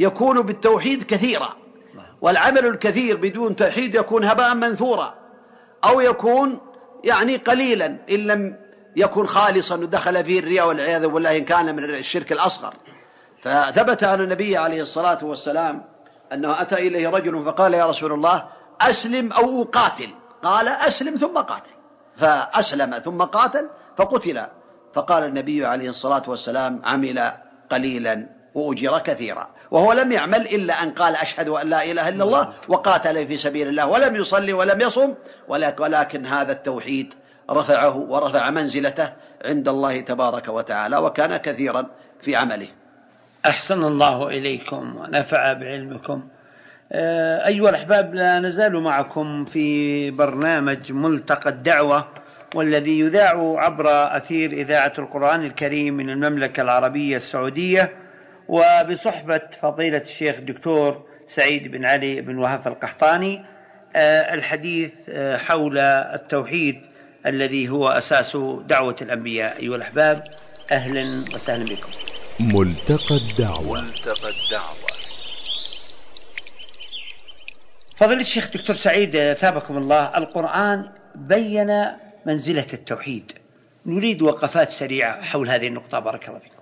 يكون 0.00 0.42
بالتوحيد 0.42 1.02
كثيرا 1.02 1.56
والعمل 2.20 2.66
الكثير 2.66 3.16
بدون 3.16 3.56
توحيد 3.56 3.94
يكون 3.94 4.24
هباء 4.24 4.54
منثورا 4.54 5.14
أو 5.84 6.00
يكون 6.00 6.60
يعني 7.04 7.36
قليلا 7.36 7.86
إن 7.86 8.16
لم 8.16 8.56
يكن 8.96 9.26
خالصا 9.26 9.74
ودخل 9.74 10.24
فيه 10.24 10.40
الرياء 10.40 10.68
والعياذ 10.68 11.08
بالله 11.08 11.36
إن 11.36 11.44
كان 11.44 11.76
من 11.76 11.84
الشرك 11.84 12.32
الأصغر. 12.32 12.74
فثبت 13.42 14.04
عن 14.04 14.20
النبي 14.20 14.56
عليه 14.56 14.82
الصلاة 14.82 15.18
والسلام 15.22 15.84
أنه 16.32 16.60
أتى 16.60 16.74
إليه 16.74 17.08
رجل 17.08 17.44
فقال 17.44 17.74
يا 17.74 17.86
رسول 17.86 18.12
الله 18.12 18.44
أسلم 18.80 19.32
أو 19.32 19.62
أقاتل 19.62 20.10
قال 20.42 20.68
أسلم 20.68 21.14
ثم 21.16 21.38
قاتل. 21.38 21.70
فأسلم 22.16 22.98
ثم 22.98 23.22
قاتل 23.22 23.68
فقتل. 23.96 24.46
فقال 24.94 25.22
النبي 25.24 25.66
عليه 25.66 25.88
الصلاة 25.90 26.22
والسلام 26.26 26.82
عمل 26.84 27.32
قليلا. 27.70 28.39
وأجر 28.54 28.98
كثيرا. 28.98 29.48
وهو 29.70 29.92
لم 29.92 30.12
يعمل 30.12 30.40
إلا 30.40 30.82
أن 30.82 30.90
قال 30.90 31.16
أشهد 31.16 31.48
أن 31.48 31.66
لا 31.66 31.84
إله 31.84 32.08
إلا 32.08 32.24
الله 32.24 32.52
وقاتل 32.68 33.28
في 33.28 33.36
سبيل 33.36 33.68
الله 33.68 33.86
ولم 33.86 34.16
يصلي 34.16 34.52
ولم 34.52 34.80
يصم 34.80 35.14
ولكن 35.48 36.26
هذا 36.26 36.52
التوحيد 36.52 37.14
رفعه 37.50 37.96
ورفع 37.96 38.50
منزلته 38.50 39.12
عند 39.44 39.68
الله 39.68 40.00
تبارك 40.00 40.48
وتعالى 40.48 40.96
وكان 40.96 41.36
كثيرا 41.36 41.86
في 42.22 42.36
عمله. 42.36 42.68
أحسن 43.46 43.84
الله 43.84 44.28
إليكم 44.28 44.96
ونفع 44.96 45.52
بعلمكم. 45.52 46.22
آه، 46.92 47.46
أيها 47.46 47.70
الأحباب 47.70 48.14
لا 48.14 48.40
نزال 48.40 48.80
معكم 48.80 49.44
في 49.44 50.10
برنامج 50.10 50.92
ملتقى 50.92 51.50
الدعوة 51.50 52.08
والذي 52.54 52.98
يذاع 52.98 53.54
عبر 53.58 53.86
أثير 54.16 54.52
إذاعة 54.52 54.92
القرآن 54.98 55.44
الكريم 55.44 55.94
من 55.94 56.10
المملكة 56.10 56.60
العربية 56.60 57.16
السعودية. 57.16 57.99
وبصحبة 58.50 59.40
فضيلة 59.60 59.98
الشيخ 59.98 60.36
الدكتور 60.36 61.06
سعيد 61.28 61.70
بن 61.70 61.84
علي 61.84 62.20
بن 62.20 62.38
وهف 62.38 62.66
القحطاني 62.68 63.44
آه، 63.96 64.34
الحديث 64.34 64.90
آه، 65.08 65.36
حول 65.36 65.78
التوحيد 65.78 66.80
الذي 67.26 67.68
هو 67.68 67.88
أساس 67.88 68.36
دعوة 68.66 68.96
الأنبياء. 69.02 69.58
أيها 69.58 69.76
الأحباب 69.76 70.24
أهلا 70.70 71.24
وسهلا 71.34 71.64
بكم. 71.64 71.90
ملتقى 72.40 73.16
الدعوة. 73.16 73.80
ملتقى 73.80 74.28
الدعوة. 74.28 74.90
فضيلة 77.96 78.20
الشيخ 78.20 78.50
دكتور 78.52 78.76
سعيد 78.76 79.32
ثابكم 79.32 79.78
الله 79.78 80.18
القرآن 80.18 80.92
بين 81.14 81.86
منزلة 82.26 82.66
التوحيد. 82.72 83.32
نريد 83.86 84.22
وقفات 84.22 84.70
سريعة 84.70 85.22
حول 85.22 85.50
هذه 85.50 85.66
النقطة. 85.66 85.98
بارك 85.98 86.28
الله 86.28 86.38
فيكم. 86.38 86.59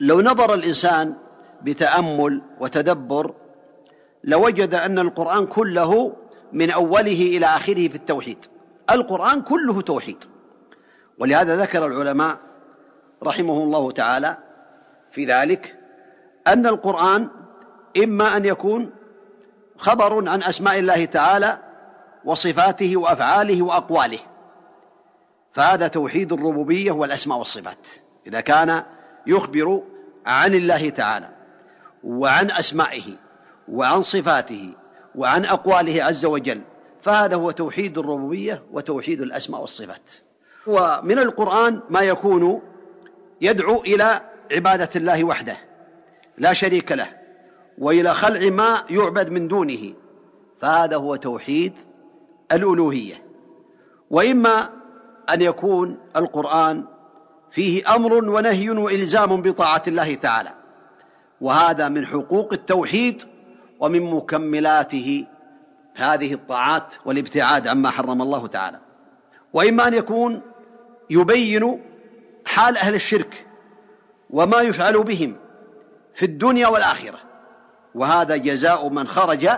لو 0.00 0.20
نظر 0.20 0.54
الإنسان 0.54 1.14
بتأمل 1.62 2.42
وتدبر 2.60 3.34
لوجد 4.24 4.74
أن 4.74 4.98
القرآن 4.98 5.46
كله 5.46 6.16
من 6.52 6.70
أوله 6.70 7.36
إلى 7.36 7.46
آخره 7.46 7.88
في 7.88 7.94
التوحيد. 7.94 8.38
القرآن 8.90 9.42
كله 9.42 9.80
توحيد. 9.80 10.24
ولهذا 11.18 11.56
ذكر 11.56 11.86
العلماء 11.86 12.38
رحمه 13.22 13.52
الله 13.52 13.90
تعالى 13.90 14.36
في 15.12 15.24
ذلك 15.24 15.76
أن 16.46 16.66
القرآن 16.66 17.28
إما 18.04 18.36
أن 18.36 18.44
يكون 18.44 18.90
خبر 19.76 20.28
عن 20.28 20.42
أسماء 20.42 20.78
الله 20.78 21.04
تعالى 21.04 21.58
وصفاته 22.24 22.96
وأفعاله 22.96 23.62
وأقواله. 23.62 24.18
فهذا 25.52 25.88
توحيد 25.88 26.32
الربوبية 26.32 26.92
والأسماء 26.92 27.38
والصفات. 27.38 27.86
إذا 28.26 28.40
كان 28.40 28.82
يخبر 29.26 29.82
عن 30.26 30.54
الله 30.54 30.90
تعالى 30.90 31.28
وعن 32.04 32.50
أسمائه 32.50 33.02
وعن 33.68 34.02
صفاته 34.02 34.70
وعن 35.14 35.44
أقواله 35.44 36.04
عز 36.04 36.26
وجل 36.26 36.60
فهذا 37.02 37.36
هو 37.36 37.50
توحيد 37.50 37.98
الربوبية 37.98 38.62
وتوحيد 38.72 39.20
الأسماء 39.20 39.60
والصفات. 39.60 40.10
ومن 40.66 41.18
القرآن 41.18 41.80
ما 41.90 42.00
يكون 42.00 42.62
يدعو 43.40 43.80
إلى 43.80 44.20
عبادة 44.52 44.90
الله 44.96 45.24
وحده 45.24 45.56
لا 46.38 46.52
شريك 46.52 46.92
له 46.92 47.08
وإلى 47.78 48.14
خلع 48.14 48.50
ما 48.50 48.84
يعبد 48.90 49.30
من 49.30 49.48
دونه 49.48 49.92
فهذا 50.60 50.96
هو 50.96 51.16
توحيد 51.16 51.72
الألوهية. 52.52 53.22
وإما 54.10 54.70
أن 55.30 55.40
يكون 55.40 55.98
القرآن 56.16 56.84
فيه 57.54 57.94
أمر 57.94 58.12
ونهي 58.14 58.70
وإلزام 58.70 59.42
بطاعة 59.42 59.82
الله 59.86 60.14
تعالى. 60.14 60.52
وهذا 61.40 61.88
من 61.88 62.06
حقوق 62.06 62.52
التوحيد 62.52 63.22
ومن 63.80 64.02
مكملاته 64.02 65.26
هذه 65.94 66.34
الطاعات 66.34 66.94
والابتعاد 67.04 67.68
عما 67.68 67.90
حرم 67.90 68.22
الله 68.22 68.46
تعالى. 68.46 68.80
وإما 69.52 69.88
أن 69.88 69.94
يكون 69.94 70.42
يبين 71.10 71.82
حال 72.44 72.76
أهل 72.76 72.94
الشرك 72.94 73.46
وما 74.30 74.60
يفعل 74.60 75.02
بهم 75.02 75.36
في 76.14 76.24
الدنيا 76.24 76.68
والآخرة. 76.68 77.18
وهذا 77.94 78.36
جزاء 78.36 78.88
من 78.88 79.06
خرج 79.06 79.48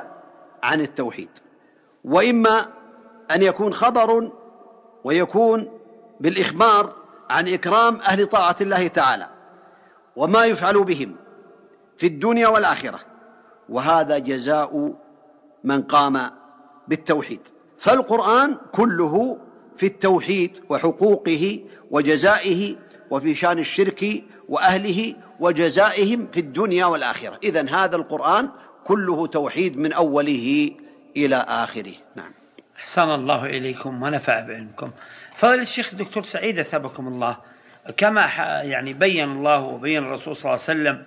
عن 0.62 0.80
التوحيد. 0.80 1.28
وإما 2.04 2.66
أن 3.30 3.42
يكون 3.42 3.74
خبر 3.74 4.30
ويكون 5.04 5.68
بالإخبار 6.20 7.05
عن 7.30 7.48
إكرام 7.48 8.00
أهل 8.00 8.26
طاعة 8.26 8.56
الله 8.60 8.86
تعالى 8.86 9.28
وما 10.16 10.44
يفعل 10.44 10.84
بهم 10.84 11.16
في 11.96 12.06
الدنيا 12.06 12.48
والآخرة. 12.48 13.00
وهذا 13.68 14.18
جزاء 14.18 14.94
من 15.64 15.82
قام 15.82 16.30
بالتوحيد. 16.88 17.40
فالقرآن 17.78 18.56
كله 18.72 19.38
في 19.76 19.86
التوحيد 19.86 20.60
وحقوقه 20.68 21.64
وجزائه 21.90 22.76
وفي 23.10 23.34
شان 23.34 23.58
الشرك 23.58 24.24
وأهله 24.48 25.14
وجزائهم 25.40 26.28
في 26.32 26.40
الدنيا 26.40 26.86
والآخرة. 26.86 27.38
إذا 27.44 27.70
هذا 27.70 27.96
القرآن 27.96 28.50
كله 28.84 29.26
توحيد 29.26 29.78
من 29.78 29.92
أوله 29.92 30.70
إلى 31.16 31.36
آخره. 31.36 31.94
نعم. 32.14 32.32
أحسن 32.76 33.08
الله 33.08 33.46
إليكم 33.46 34.02
ونفع 34.02 34.40
بعلمكم. 34.40 34.90
فضل 35.36 35.60
الشيخ 35.60 35.92
الدكتور 35.92 36.24
سعيد 36.24 36.58
أثابكم 36.58 37.08
الله. 37.08 37.36
كما 37.96 38.20
يعني 38.62 38.92
بين 38.92 39.30
الله 39.30 39.60
وبين 39.60 40.02
الرسول 40.02 40.36
صلى 40.36 40.44
الله 40.44 40.64
عليه 40.68 40.80
وسلم 40.80 41.04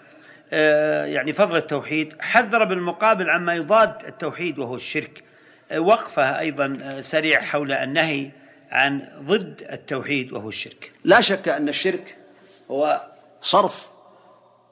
آه، 0.54 1.06
يعني 1.06 1.34
فضل 1.34 1.56
التوحيد 1.56 2.14
حذر 2.20 2.64
بالمقابل 2.64 3.30
عما 3.30 3.56
يضاد 3.56 4.06
التوحيد 4.08 4.60
وهو 4.60 4.76
الشرك. 4.76 5.24
آه، 5.72 5.80
وقفة 5.80 6.40
أيضا 6.40 6.78
آه، 6.82 7.02
سريع 7.02 7.42
حول 7.42 7.72
النهي 7.72 8.30
عن 8.72 9.08
ضد 9.22 9.68
التوحيد 9.72 10.34
وهو 10.34 10.50
الشرك. 10.50 10.92
لا 11.04 11.22
شك 11.22 11.50
أن 11.50 11.70
الشرك 11.70 12.18
هو 12.72 13.02
صرف 13.42 13.88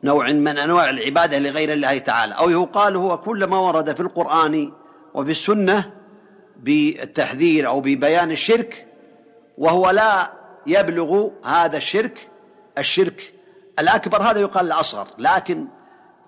نوع 0.04 0.32
من 0.32 0.58
أنواع 0.58 0.90
العبادة 0.90 1.40
لغير 1.40 1.74
الله 1.74 1.98
تعالى. 1.98 2.34
أو 2.34 2.50
يقال 2.50 2.96
هو 2.96 3.18
كل 3.18 3.46
ما 3.46 3.60
ورد 3.60 3.96
في 3.96 4.02
القرآن 4.02 4.72
وفي 5.14 5.32
السنة 5.32 5.92
بالتحذير 6.58 7.68
أو 7.68 7.82
ببيان 7.82 8.32
الشرك 8.32 8.87
وهو 9.58 9.90
لا 9.90 10.32
يبلغ 10.68 11.30
هذا 11.46 11.78
الشرك 11.78 12.30
الشرك 12.78 13.34
الأكبر 13.80 14.22
هذا 14.22 14.40
يقال 14.40 14.66
الأصغر. 14.66 15.08
لكن 15.18 15.68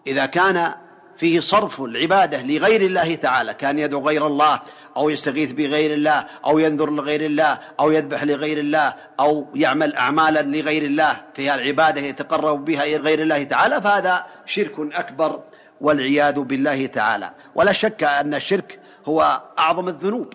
إذا 0.07 0.25
كان 0.25 0.73
فيه 1.17 1.39
صرف 1.39 1.81
العبادة 1.81 2.41
لغير 2.41 2.81
الله 2.81 3.15
تعالى 3.15 3.53
كان 3.53 3.79
يدعو 3.79 4.07
غير 4.07 4.27
الله 4.27 4.61
أو 4.97 5.09
يستغيث 5.09 5.51
بغير 5.51 5.93
الله 5.93 6.25
أو 6.45 6.59
ينذر 6.59 6.89
لغير 6.89 7.21
الله 7.21 7.59
أو 7.79 7.91
يذبح 7.91 8.23
لغير 8.23 8.57
الله 8.57 8.93
أو 9.19 9.47
يعمل 9.55 9.95
أعمالا 9.95 10.41
لغير 10.41 10.83
الله 10.83 11.21
فيها 11.33 11.55
العبادة 11.55 12.01
يتقرب 12.01 12.65
بها 12.65 12.83
إلى 12.83 12.97
غير 12.97 13.21
الله 13.21 13.43
تعالى 13.43 13.81
فهذا 13.81 14.25
شرك 14.45 14.73
أكبر 14.79 15.43
والعياذ 15.81 16.39
بالله 16.39 16.85
تعالى. 16.85 17.31
ولا 17.55 17.71
شك 17.71 18.03
أن 18.03 18.33
الشرك 18.33 18.79
هو 19.05 19.41
أعظم 19.59 19.87
الذنوب 19.87 20.33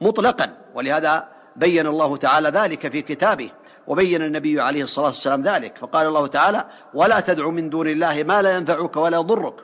مطلقا 0.00 0.56
ولهذا 0.74 1.33
بين 1.56 1.86
الله 1.86 2.16
تعالى 2.16 2.48
ذلك 2.48 2.92
في 2.92 3.02
كتابه 3.02 3.50
وبين 3.86 4.22
النبي 4.22 4.60
عليه 4.60 4.82
الصلاة 4.82 5.06
والسلام 5.06 5.42
ذلك 5.42 5.78
فقال 5.78 6.06
الله 6.06 6.26
تعالى 6.26 6.64
ولا 6.94 7.20
تدع 7.20 7.48
من 7.48 7.70
دون 7.70 7.88
الله 7.88 8.22
ما 8.22 8.42
لا 8.42 8.56
ينفعك 8.56 8.96
ولا 8.96 9.18
يضرك 9.18 9.54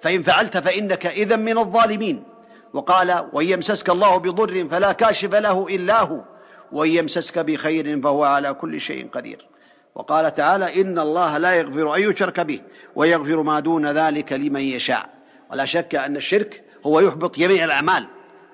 فإن 0.00 0.22
فعلت 0.22 0.58
فإنك 0.58 1.06
إذا 1.06 1.36
من 1.36 1.58
الظالمين. 1.58 2.24
وقال 2.72 3.28
وإن 3.32 3.46
يمسسك 3.46 3.90
الله 3.90 4.16
بضر 4.16 4.68
فلا 4.68 4.92
كاشف 4.92 5.34
له 5.34 5.66
إلا 5.66 6.02
هو 6.02 6.24
وإن 6.72 6.90
يمسسك 6.90 7.38
بخير 7.38 8.00
فهو 8.02 8.24
على 8.24 8.54
كل 8.54 8.80
شيء 8.80 9.08
قدير. 9.08 9.46
وقال 9.94 10.34
تعالى 10.34 10.80
إن 10.80 10.98
الله 10.98 11.38
لا 11.38 11.54
يغفر 11.54 11.96
أن 11.96 12.02
يشرك 12.02 12.40
به 12.40 12.60
ويغفر 12.94 13.42
ما 13.42 13.60
دون 13.60 13.86
ذلك 13.86 14.32
لمن 14.32 14.60
يشاء. 14.60 15.10
ولا 15.50 15.64
شك 15.64 15.94
أن 15.94 16.16
الشرك 16.16 16.64
هو 16.86 17.00
يحبط 17.00 17.38
جميع 17.38 17.64
الأعمال 17.64 18.06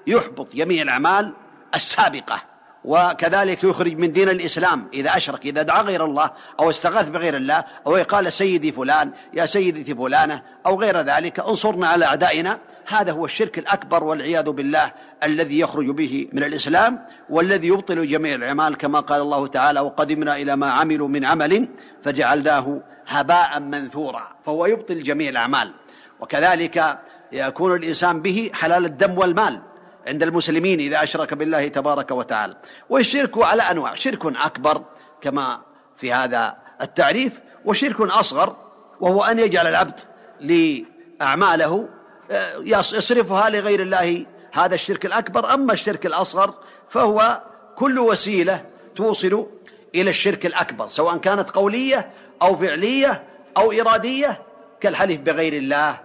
يحبط 0.07 0.55
جميع 0.55 0.83
الأعمال 0.83 1.33
السابقة. 1.75 2.56
وكذلك 2.87 3.65
يخرج 3.65 3.97
من 3.97 4.13
دين 4.13 4.29
الإسلام 4.29 4.89
إذا 4.95 5.17
أشرك 5.17 5.47
إذا 5.47 5.63
دعا 5.63 5.83
غير 5.83 6.05
الله 6.05 6.31
أو 6.61 6.71
استغاث 6.71 7.09
بغير 7.09 7.37
الله 7.37 7.65
أو 7.87 7.97
قال 7.97 8.33
سيدي 8.33 8.73
فلان 8.73 9.13
يا 9.35 9.47
سيدتي 9.47 9.95
فلانة 9.95 10.43
أو 10.67 10.81
غير 10.81 10.97
ذلك 11.01 11.41
انصرنا 11.41 11.87
على 11.87 12.05
أعدائنا. 12.05 12.59
هذا 12.89 13.13
هو 13.13 13.25
الشرك 13.25 13.59
الأكبر 13.59 14.05
والعياذ 14.05 14.51
بالله 14.51 14.93
الذي 15.23 15.59
يخرج 15.59 15.91
به 15.91 16.29
من 16.33 16.45
الإسلام 16.45 17.07
والذي 17.31 17.69
يبطل 17.69 18.07
جميع 18.07 18.35
الأعمال 18.35 18.77
كما 18.77 19.01
قال 19.01 19.21
الله 19.21 19.47
تعالى 19.47 19.81
وقدمنا 19.81 20.37
إلى 20.37 20.57
ما 20.57 20.71
عملوا 20.71 21.09
من 21.09 21.25
عمل 21.25 21.69
فجعلناه 22.03 22.83
هباء 23.07 23.61
منثورا. 23.61 24.29
فهو 24.47 24.67
يبطل 24.67 25.03
جميع 25.03 25.29
الأعمال. 25.29 25.75
وكذلك 26.21 26.99
يكون 27.33 27.75
الإنسان 27.77 28.23
به 28.23 28.51
حلال 28.55 28.85
الدم 28.85 29.19
والمال. 29.19 29.61
عند 30.07 30.23
المسلمين 30.23 30.81
إذا 30.81 31.03
أشرك 31.03 31.35
بالله 31.35 31.69
تبارك 31.69 32.11
وتعالى. 32.11 32.55
والشرك 32.91 33.39
على 33.39 33.63
أنواع. 33.63 33.95
شرك 33.95 34.27
أكبر 34.27 34.85
كما 35.21 35.61
في 35.97 36.13
هذا 36.13 36.57
التعريف 36.83 37.33
وشرك 37.65 38.01
أصغر 38.01 38.57
وهو 39.01 39.25
أن 39.25 39.39
يجعل 39.39 39.67
العبد 39.67 40.01
لأعماله 40.41 41.89
آه، 42.31 42.57
يصرفها 42.61 43.51
لغير 43.51 43.83
الله. 43.83 44.27
هذا 44.53 44.75
الشرك 44.75 45.07
الأكبر. 45.07 45.55
أما 45.55 45.73
الشرك 45.73 46.07
الأصغر 46.07 46.55
فهو 46.91 47.43
كل 47.77 47.99
وسيلة 47.99 48.65
توصل 48.97 49.47
إلى 49.95 50.11
الشرك 50.11 50.47
الأكبر 50.47 50.89
سواء 50.89 51.17
كانت 51.17 51.51
قولية 51.51 52.11
أو 52.43 52.57
فعلية 52.57 53.25
أو 53.57 53.73
إرادية 53.73 54.43
كالحلف 54.81 55.21
بغير 55.21 55.53
الله 55.53 56.01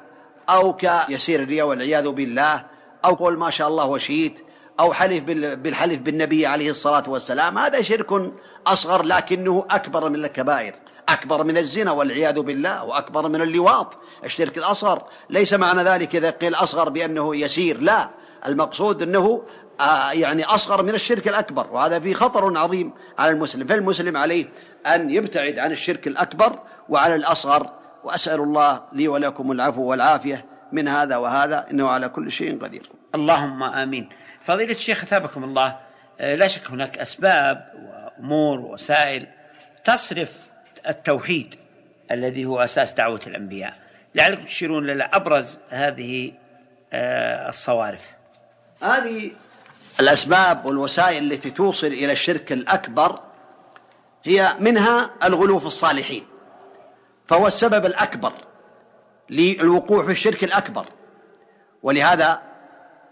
أو 0.49 0.73
كيسير 0.73 1.43
الرياء 1.43 1.67
والعياذ 1.67 2.09
بالله. 2.09 2.70
أو 3.05 3.13
قول 3.13 3.37
ما 3.37 3.49
شاء 3.49 3.67
الله 3.67 3.85
وشيت 3.85 4.45
أو 4.79 4.93
حلف 4.93 5.23
بالحلف 5.23 5.99
بالنبي 5.99 6.45
عليه 6.45 6.69
الصلاة 6.69 7.03
والسلام 7.07 7.57
هذا 7.57 7.81
شرك 7.81 8.33
أصغر 8.67 9.03
لكنه 9.03 9.65
أكبر 9.69 10.09
من 10.09 10.25
الكبائر 10.25 10.75
أكبر 11.09 11.43
من 11.43 11.57
الزنا 11.57 11.91
والعياذ 11.91 12.39
بالله 12.39 12.83
وأكبر 12.83 13.27
من 13.27 13.41
اللواط 13.41 13.97
الشرك 14.23 14.57
الأصغر. 14.57 15.03
ليس 15.29 15.53
معنى 15.53 15.83
ذلك 15.83 16.15
إذا 16.15 16.29
قيل 16.29 16.55
أصغر 16.55 16.89
بأنه 16.89 17.35
يسير 17.35 17.81
لا. 17.81 18.09
المقصود 18.45 19.01
أنه 19.01 19.43
آه، 19.79 20.11
يعني 20.11 20.45
أصغر 20.45 20.83
من 20.83 20.95
الشرك 20.95 21.27
الأكبر 21.27 21.67
وهذا 21.71 21.99
فيه 21.99 22.13
خطر 22.13 22.57
عظيم 22.57 22.93
على 23.19 23.31
المسلم. 23.31 23.67
فالمسلم 23.67 24.17
عليه 24.17 24.45
أن 24.85 25.09
يبتعد 25.09 25.59
عن 25.59 25.71
الشرك 25.71 26.07
الأكبر 26.07 26.59
وعن 26.89 27.15
الأصغر. 27.15 27.69
وأسأل 28.03 28.39
الله 28.39 28.83
لي 28.93 29.07
ولكم 29.07 29.51
العفو 29.51 29.81
والعافية. 29.81 30.45
من 30.71 30.87
هذا 30.87 31.17
وهذا 31.17 31.67
إنه 31.71 31.89
على 31.89 32.09
كل 32.09 32.31
شيء 32.31 32.57
قدير. 32.57 32.89
اللهم 33.15 33.63
آمين. 33.63 34.09
فضيلة 34.41 34.71
الشيخ 34.71 35.03
أثابكم 35.03 35.43
الله 35.43 35.79
آه، 36.19 36.35
لا 36.35 36.47
شك 36.47 36.71
هناك 36.71 36.97
أسباب 36.97 37.71
وأمور 37.75 38.59
ووسائل 38.59 39.27
تصرف 39.85 40.37
التوحيد 40.87 41.55
الذي 42.11 42.45
هو 42.45 42.59
أساس 42.59 42.93
دعوة 42.93 43.21
الأنبياء. 43.27 43.73
لعلكم 44.15 44.45
تشيرون 44.45 44.87
لنا 44.87 45.15
أبرز 45.15 45.59
هذه 45.69 46.33
آه، 46.93 47.49
الصوارف. 47.49 48.11
هذه 48.83 49.31
الأسباب 49.99 50.65
والوسائل 50.65 51.31
التي 51.31 51.51
توصل 51.51 51.87
إلى 51.87 52.11
الشرك 52.11 52.51
الأكبر 52.51 53.19
هي 54.23 54.55
منها 54.59 55.11
الغلو 55.23 55.59
في 55.59 55.65
الصالحين. 55.65 56.23
فهو 57.27 57.47
السبب 57.47 57.85
الأكبر 57.85 58.33
للوقوع 59.31 60.05
في 60.05 60.11
الشرك 60.11 60.43
الأكبر. 60.43 60.85
ولهذا 61.83 62.41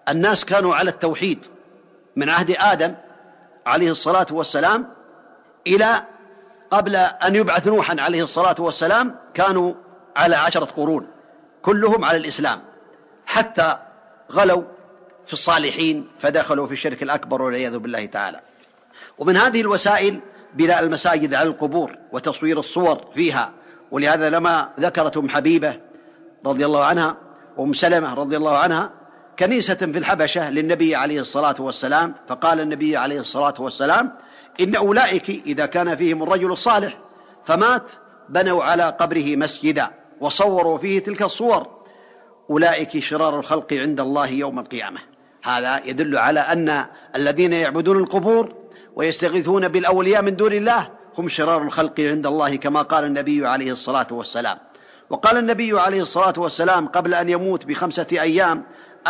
الناس 0.10 0.45
كانوا 0.45 0.75
على 0.75 0.89
التوحيد 0.89 1.45
من 2.15 2.29
عهد 2.29 2.55
آدم 2.60 2.95
عليه 3.65 3.91
الصلاة 3.91 4.25
والسلام 4.32 4.88
إلى 5.67 6.03
قبل 6.71 6.95
أن 6.95 7.36
يبعث 7.36 7.67
نوحا 7.67 7.95
عليه 7.99 8.23
الصلاة 8.23 8.55
والسلام 8.60 9.15
كانوا 9.34 9.73
على 10.15 10.36
عشرة 10.36 10.65
قرون 10.65 11.08
كلهم 11.62 12.05
على 12.05 12.17
الإسلام 12.17 12.62
حتى 13.25 13.77
غلوا 14.32 14.63
في 15.27 15.34
الصالحين 15.34 16.08
فدخلوا 16.19 16.67
في 16.67 16.73
الشرك 16.73 17.03
الأكبر 17.03 17.41
والعياذ 17.41 17.77
بالله 17.77 18.05
تعالى. 18.05 18.39
ومن 19.17 19.38
هذه 19.38 19.62
الوسائل 19.62 20.19
بناء 20.53 20.84
المساجد 20.84 21.34
على 21.34 21.49
القبور 21.49 21.97
وتصوير 22.12 22.60
الصور 22.60 23.05
فيها 23.15 23.51
ولهذا 23.91 24.29
لما 24.29 24.69
ذكرت 24.79 25.17
ام 25.17 25.29
حبيبة 25.29 25.79
رضي 26.45 26.65
الله 26.65 26.84
عنها 26.84 27.17
وام 27.58 27.73
سلمة 27.73 28.13
رضي 28.13 28.38
الله 28.38 28.58
عنها 28.58 28.91
كنيسة 29.39 29.75
في 29.75 29.97
الحبشة 29.97 30.49
للنبي 30.49 30.95
عليه 30.95 31.19
الصلاة 31.19 31.56
والسلام 31.60 32.15
فقال 32.28 32.60
النبي 32.60 32.97
عليه 32.97 33.19
الصلاة 33.19 33.54
والسلام 33.60 34.12
إن 34.60 34.75
أولئك 34.75 35.30
إذا 35.30 35.65
كان 35.65 35.95
فيهم 35.95 36.23
الرجل 36.23 36.52
الصالح 36.52 36.99
فمات 37.45 37.91
بنوا 38.30 38.63
على 38.63 38.84
قبره 38.99 39.36
مسجدا 39.36 39.89
وصوروا 40.21 40.78
فيه 40.78 40.99
تلك 40.99 41.21
الصور. 41.21 41.67
أولئك 42.49 42.99
شرار 42.99 43.39
الخلق 43.39 43.73
عند 43.73 43.99
الله 43.99 44.28
يوم 44.28 44.60
القيامة. 44.60 44.99
هذا 45.43 45.82
يدل 45.86 46.17
على 46.17 46.39
أن 46.39 46.86
الذين 47.15 47.54
يعبدون 47.54 47.97
القبور 47.97 48.56
ويستغيثون 48.95 49.67
بالأولياء 49.67 50.21
من 50.21 50.36
دون 50.36 50.54
الله 50.54 50.89
هم 51.17 51.30
شرار 51.30 51.62
الخلق 51.62 51.99
عند 51.99 52.28
الله 52.28 52.56
كما 52.56 52.82
قال 52.82 53.04
النبي 53.04 53.47
عليه 53.47 53.71
الصلاة 53.71 54.08
والسلام. 54.12 54.58
وقال 55.10 55.38
النبي 55.38 55.80
عليه 55.80 56.02
الصلاة 56.02 56.34
والسلام 56.38 56.88
قبل 56.88 57.13
أن 57.13 57.30
يموت 57.30 57.65
بخمسة 57.65 58.08
أيام 58.12 58.63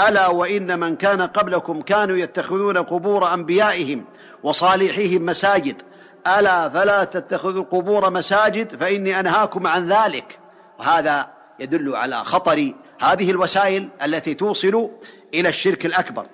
ألا 0.07 0.27
وإن 0.27 0.79
من 0.79 0.95
كان 0.95 1.21
قبلكم 1.21 1.81
كانوا 1.81 2.17
يتخذون 2.17 2.77
قبور 2.77 3.33
أنبيائهم 3.33 4.05
وصالحيهم 4.43 5.25
مساجد. 5.25 5.81
ألا 6.27 6.69
فلا 6.69 7.03
تتخذوا 7.03 7.61
القبور 7.61 8.09
مساجد 8.09 8.75
فإني 8.75 9.19
أنهاكم 9.19 9.67
عن 9.67 9.87
ذلك. 9.87 10.39
وهذا 10.79 11.29
يدل 11.59 11.95
على 11.95 12.23
خطر 12.23 12.73
هذه 12.99 13.31
الوسائل 13.31 13.89
التي 14.03 14.33
توصل 14.33 14.91
إلى 15.33 15.49
الشرك 15.49 15.85
الأكبر. 15.85 16.25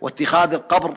واتخاذ 0.00 0.54
القبر 0.54 0.96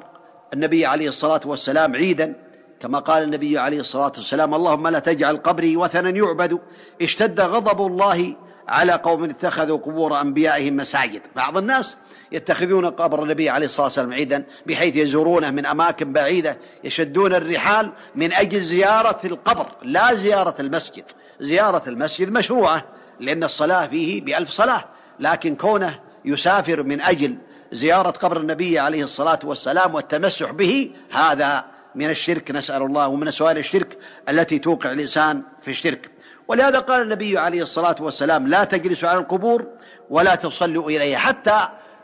النبي 0.53 0.85
عليه 0.85 1.09
الصلاة 1.09 1.41
والسلام 1.45 1.95
عيدا 1.95 2.50
كما 2.81 2.99
قال 2.99 3.23
النبي 3.23 3.57
عليه 3.57 3.79
الصلاة 3.79 4.11
والسلام 4.17 4.53
اللهم 4.53 4.87
لا 4.87 4.99
تجعل 4.99 5.37
قبري 5.37 5.77
وثنا 5.77 6.09
يعبد 6.09 6.59
اشتد 7.01 7.41
غضب 7.41 7.85
الله 7.85 8.35
على 8.67 8.93
قوم 8.93 9.23
اتخذوا 9.23 9.77
قبور 9.77 10.21
أنبيائهم 10.21 10.75
مساجد. 10.75 11.21
بعض 11.35 11.57
الناس 11.57 11.97
يتخذون 12.31 12.85
قبر 12.85 13.23
النبي 13.23 13.49
عليه 13.49 13.65
الصلاة 13.65 13.85
والسلام 13.85 14.13
عيدا 14.13 14.43
بحيث 14.65 14.95
يزورونه 14.95 15.49
من 15.49 15.65
أماكن 15.65 16.13
بعيدة 16.13 16.57
يشدون 16.83 17.33
الرحال 17.33 17.91
من 18.15 18.33
أجل 18.33 18.59
زيارة 18.59 19.19
القبر 19.25 19.67
لا 19.83 20.13
زيارة 20.13 20.55
المسجد. 20.59 21.03
زيارة 21.39 21.83
المسجد 21.87 22.31
مشروعة 22.31 22.85
لأن 23.19 23.43
الصلاة 23.43 23.87
فيه 23.87 24.21
بألف 24.21 24.49
صلاة 24.49 24.83
لكن 25.19 25.55
كونه 25.55 25.99
يسافر 26.25 26.83
من 26.83 27.01
أجل 27.01 27.37
زيارة 27.71 28.11
قبر 28.11 28.39
النبي 28.39 28.79
عليه 28.79 29.03
الصلاة 29.03 29.39
والسلام 29.43 29.95
والتمسح 29.95 30.51
به 30.51 30.91
هذا 31.11 31.65
من 31.95 32.09
الشرك 32.09 32.51
نسأل 32.51 32.81
الله. 32.81 33.07
ومن 33.07 33.27
أسوال 33.27 33.57
الشرك 33.57 33.97
التي 34.29 34.59
توقع 34.59 34.91
الإنسان 34.91 35.43
في 35.61 35.71
الشرك. 35.71 36.11
ولهذا 36.47 36.79
قال 36.79 37.01
النبي 37.01 37.37
عليه 37.37 37.61
الصلاة 37.61 37.95
والسلام 37.99 38.47
لا 38.47 38.63
تجلسوا 38.63 39.09
على 39.09 39.19
القبور 39.19 39.67
ولا 40.09 40.35
تصلوا 40.35 40.89
إليها. 40.89 41.17
حتى 41.17 41.59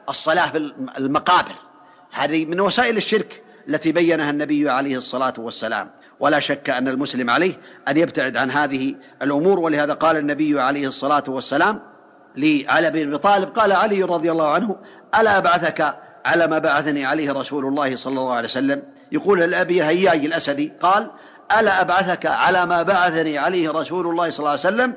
الصلاة 0.09 0.51
في 0.51 0.57
المقابر. 0.97 1.55
هذه 2.11 2.45
من 2.45 2.59
وسائل 2.59 2.97
الشرك 2.97 3.43
التي 3.69 3.91
بينها 3.91 4.29
النبي 4.29 4.69
عليه 4.69 4.97
الصلاة 4.97 5.33
والسلام. 5.37 5.91
ولا 6.19 6.39
شك 6.39 6.69
أن 6.69 6.87
المسلم 6.87 7.29
عليه 7.29 7.53
أن 7.87 7.97
يبتعد 7.97 8.37
عن 8.37 8.51
هذه 8.51 8.95
الأمور. 9.21 9.59
ولهذا 9.59 9.93
قال 9.93 10.17
النبي 10.17 10.59
عليه 10.59 10.87
الصلاة 10.87 11.23
والسلام 11.27 11.81
لعلي 12.37 12.89
بن 12.89 13.07
أبي 13.07 13.17
طالب 13.17 13.49
قال 13.49 13.71
علي 13.71 14.03
رضي 14.03 14.31
الله 14.31 14.49
عنه 14.51 14.75
ألا 15.19 15.37
أبعثك 15.37 15.97
على 16.27 16.47
ما 16.47 16.59
بعثني 16.59 17.05
عليه 17.05 17.31
رسول 17.31 17.65
الله 17.65 17.95
صلى 17.95 18.19
الله 18.19 18.33
عليه 18.33 18.47
وسلم. 18.47 18.83
يقول 19.11 19.43
الأبي 19.43 19.83
هياج 19.83 20.25
الأسدي 20.25 20.73
قال 20.79 21.11
ألا 21.59 21.81
أبعثك 21.81 22.25
على 22.25 22.65
ما 22.65 22.81
بعثني 22.81 23.37
عليه 23.37 23.71
رسول 23.71 24.07
الله 24.07 24.31
صلى 24.31 24.39
الله 24.39 24.49
عليه 24.49 24.59
وسلم؟ 24.59 24.91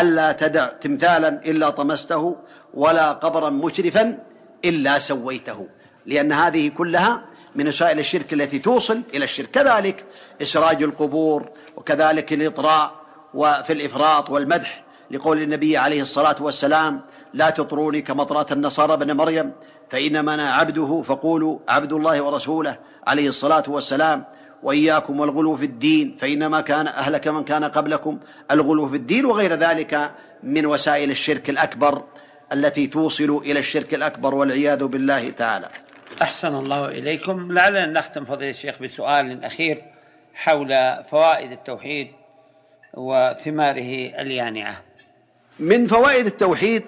ألا 0.00 0.32
تدع 0.32 0.66
تمثالا 0.66 1.28
إلا 1.28 1.70
طمسته 1.70 2.36
ولا 2.74 3.12
قبرا 3.12 3.50
مشرفا 3.50 4.18
إلا 4.64 4.98
سويته. 4.98 5.66
لأن 6.06 6.32
هذه 6.32 6.68
كلها 6.68 7.24
من 7.56 7.68
وسائل 7.68 7.98
الشرك 7.98 8.32
التي 8.32 8.58
توصل 8.58 9.02
إلى 9.14 9.24
الشرك. 9.24 9.50
كذلك 9.50 10.04
إسراج 10.42 10.82
القبور 10.82 11.50
وكذلك 11.76 12.32
الإطراء 12.32 12.92
وفي 13.34 13.72
الإفراط 13.72 14.30
والمدح 14.30 14.84
لقول 15.10 15.42
النبي 15.42 15.76
عليه 15.76 16.02
الصلاة 16.02 16.36
والسلام 16.40 17.00
لا 17.34 17.50
تطروني 17.50 18.02
كمطرة 18.02 18.52
النصارى 18.52 18.96
بن 18.96 19.16
مريم 19.16 19.52
فإنما 19.90 20.34
أنا 20.34 20.50
عبده 20.50 21.02
فقولوا 21.02 21.58
عبد 21.68 21.92
الله 21.92 22.22
ورسوله 22.22 22.78
عليه 23.06 23.28
الصلاة 23.28 23.62
والسلام 23.68 24.24
وإياكم 24.62 25.20
والغلو 25.20 25.56
في 25.56 25.64
الدين 25.64 26.16
فإنما 26.20 26.60
كان 26.60 26.86
أهلك 26.86 27.28
من 27.28 27.44
كان 27.44 27.64
قبلكم 27.64 28.18
الغلو 28.50 28.88
في 28.88 28.96
الدين 28.96 29.24
وغير 29.24 29.52
ذلك 29.52 30.10
من 30.42 30.66
وسائل 30.66 31.10
الشرك 31.10 31.50
الأكبر 31.50 32.02
التي 32.52 32.86
توصل 32.86 33.42
إلى 33.44 33.58
الشرك 33.58 33.94
الأكبر 33.94 34.34
والعياذ 34.34 34.84
بالله 34.84 35.30
تعالى. 35.30 35.68
أحسن 36.22 36.54
الله 36.54 36.88
إليكم. 36.88 37.52
لعلنا 37.52 37.86
نختم 37.86 38.24
فضيلة 38.24 38.50
الشيخ 38.50 38.82
بسؤال 38.82 39.44
أخير 39.44 39.78
حول 40.34 40.74
فوائد 41.10 41.52
التوحيد 41.52 42.08
وثماره 42.94 44.20
اليانعة. 44.22 44.82
من 45.58 45.86
فوائد 45.86 46.26
التوحيد 46.26 46.84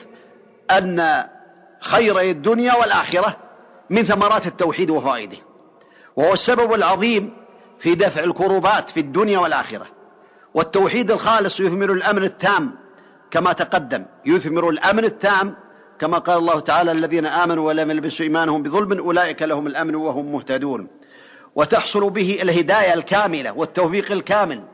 أن 0.70 1.24
خير 1.80 2.20
الدنيا 2.20 2.74
والآخرة 2.74 3.36
من 3.90 4.04
ثمرات 4.04 4.46
التوحيد 4.46 4.90
وفوائده. 4.90 5.36
وهو 6.16 6.32
السبب 6.32 6.72
العظيم 6.72 7.36
في 7.78 7.94
دفع 7.94 8.24
الكروبات 8.24 8.90
في 8.90 9.00
الدنيا 9.00 9.38
والآخرة. 9.38 9.86
والتوحيد 10.54 11.10
الخالص 11.10 11.60
يثمر 11.60 11.92
الأمن 11.92 12.24
التام 12.24 12.74
كما 13.30 13.52
تقدم. 13.52 14.04
يثمر 14.26 14.68
الأمن 14.68 15.04
التام 15.04 15.56
كما 15.98 16.18
قال 16.18 16.38
الله 16.38 16.60
تعالى 16.60 16.92
الذين 16.92 17.26
آمنوا 17.26 17.68
ولم 17.68 17.90
يلبسوا 17.90 18.24
إيمانهم 18.24 18.62
بظلم 18.62 18.98
أولئك 18.98 19.42
لهم 19.42 19.66
الأمن 19.66 19.94
وهم 19.94 20.32
مهتدون. 20.32 20.88
وتحصل 21.56 22.10
به 22.10 22.38
الهداية 22.42 22.94
الكاملة 22.94 23.52
والتوفيق 23.52 24.12
الكامل. 24.12 24.64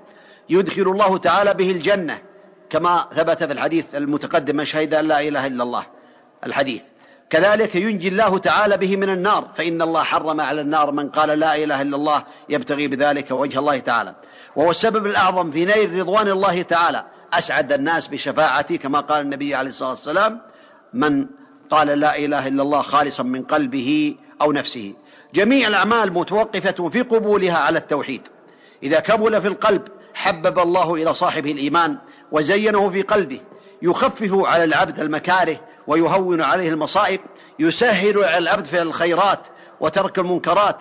يدخل 0.48 0.82
الله 0.82 1.18
تعالى 1.18 1.54
به 1.54 1.70
الجنة. 1.70 2.22
كما 2.70 3.08
ثبت 3.14 3.44
في 3.44 3.52
الحديث 3.52 3.94
المتقدم 3.94 4.56
من 4.56 4.64
شهد 4.64 4.94
أن 4.94 5.04
لا 5.08 5.20
إله 5.20 5.46
إلا 5.46 5.62
الله. 5.62 5.86
الحديث. 6.46 6.82
كذلك 7.30 7.74
ينجي 7.74 8.08
الله 8.08 8.38
تعالى 8.38 8.76
به 8.76 8.96
من 8.96 9.10
النار. 9.10 9.48
فإن 9.56 9.82
الله 9.82 10.02
حرم 10.02 10.40
على 10.40 10.60
النار 10.60 10.90
من 10.92 11.08
قال 11.08 11.28
لا 11.28 11.56
إله 11.56 11.82
إلا 11.82 11.96
الله 11.96 12.24
يبتغي 12.48 12.88
بذلك 12.88 13.30
وجه 13.30 13.58
الله 13.58 13.78
تعالى. 13.78 14.14
وهو 14.56 14.70
السبب 14.70 15.06
الأعظم 15.06 15.50
في 15.50 15.64
نيل 15.64 15.98
رضوان 15.98 16.28
الله 16.28 16.62
تعالى. 16.62 17.04
أسعد 17.32 17.72
الناس 17.72 18.08
بشفاعتي 18.08 18.78
كما 18.78 19.00
قال 19.00 19.20
النبي 19.20 19.54
عليه 19.54 19.70
الصلاة 19.70 19.90
والسلام 19.90 20.40
من 20.94 21.26
قال 21.70 21.86
لا 21.86 22.18
إله 22.18 22.48
إلا 22.48 22.62
الله 22.62 22.82
خالصا 22.82 23.22
من 23.22 23.42
قلبه 23.42 24.16
أو 24.42 24.52
نفسه. 24.52 24.94
جميع 25.34 25.68
الأعمال 25.68 26.12
متوقفة 26.12 26.88
في 26.88 27.02
قبولها 27.02 27.58
على 27.58 27.78
التوحيد. 27.78 28.28
إذا 28.82 29.00
كمل 29.00 29.42
في 29.42 29.48
القلب 29.48 29.82
حبب 30.14 30.58
الله 30.58 30.94
إلى 30.94 31.14
صاحبه 31.14 31.52
الإيمان 31.52 31.98
وزينه 32.32 32.90
في 32.90 33.02
قلبه 33.02 33.40
يخفف 33.82 34.30
على 34.32 34.64
العبد 34.64 35.00
المكاره 35.00 35.60
ويهون 35.86 36.42
عليه 36.42 36.68
المصائب 36.68 37.20
يسهل 37.58 38.24
على 38.24 38.38
العبد 38.38 38.66
فعل 38.66 38.86
الخيرات 38.86 39.40
وترك 39.80 40.18
المنكرات 40.18 40.76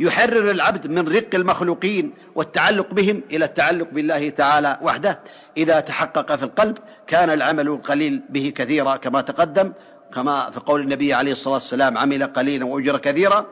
يحرر 0.00 0.50
العبد 0.50 0.86
من 0.86 1.08
رق 1.08 1.34
المخلوقين 1.34 2.14
والتعلق 2.34 2.94
بهم 2.94 3.22
إلى 3.30 3.44
التعلق 3.44 3.88
بالله 3.92 4.28
تعالى 4.28 4.78
وحده. 4.82 5.20
إذا 5.56 5.80
تحقق 5.80 6.36
في 6.36 6.42
القلب 6.42 6.78
كان 7.06 7.30
العمل 7.30 7.68
القليل 7.68 8.22
به 8.28 8.52
كثيرا 8.56 8.96
كما 8.96 9.20
تقدم 9.20 9.72
كما 10.14 10.50
في 10.50 10.60
قول 10.60 10.80
النبي 10.80 11.14
عليه 11.14 11.32
الصلاة 11.32 11.54
والسلام 11.54 11.98
عمل 11.98 12.24
قليلا 12.24 12.66
وأجر 12.66 12.96
كثيرا. 12.96 13.46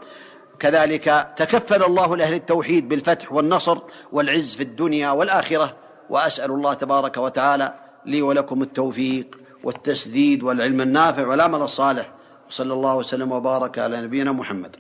كذلك 0.59 1.27
تكفل 1.37 1.83
الله 1.83 2.17
لأهل 2.17 2.35
التوحيد 2.35 2.89
بالفتح 2.89 3.33
والنصر 3.33 3.79
والعز 4.13 4.55
في 4.55 4.63
الدنيا 4.63 5.11
والآخرة. 5.11 5.77
وأسأل 6.11 6.51
الله 6.51 6.75
تبارك 6.75 7.17
وتعالى 7.17 7.75
لي 8.07 8.23
ولكم 8.23 8.63
التوفيق. 8.63 9.41
والتسديد 9.65 10.43
والعلم 10.43 10.81
النافع 10.81 11.27
والعمل 11.27 11.63
الصالح. 11.63 12.11
وصلى 12.49 12.73
الله 12.73 12.97
وسلم 12.97 13.33
وبارك 13.33 13.79
على 13.79 14.01
نبينا 14.01 14.33
محمد. 14.33 14.77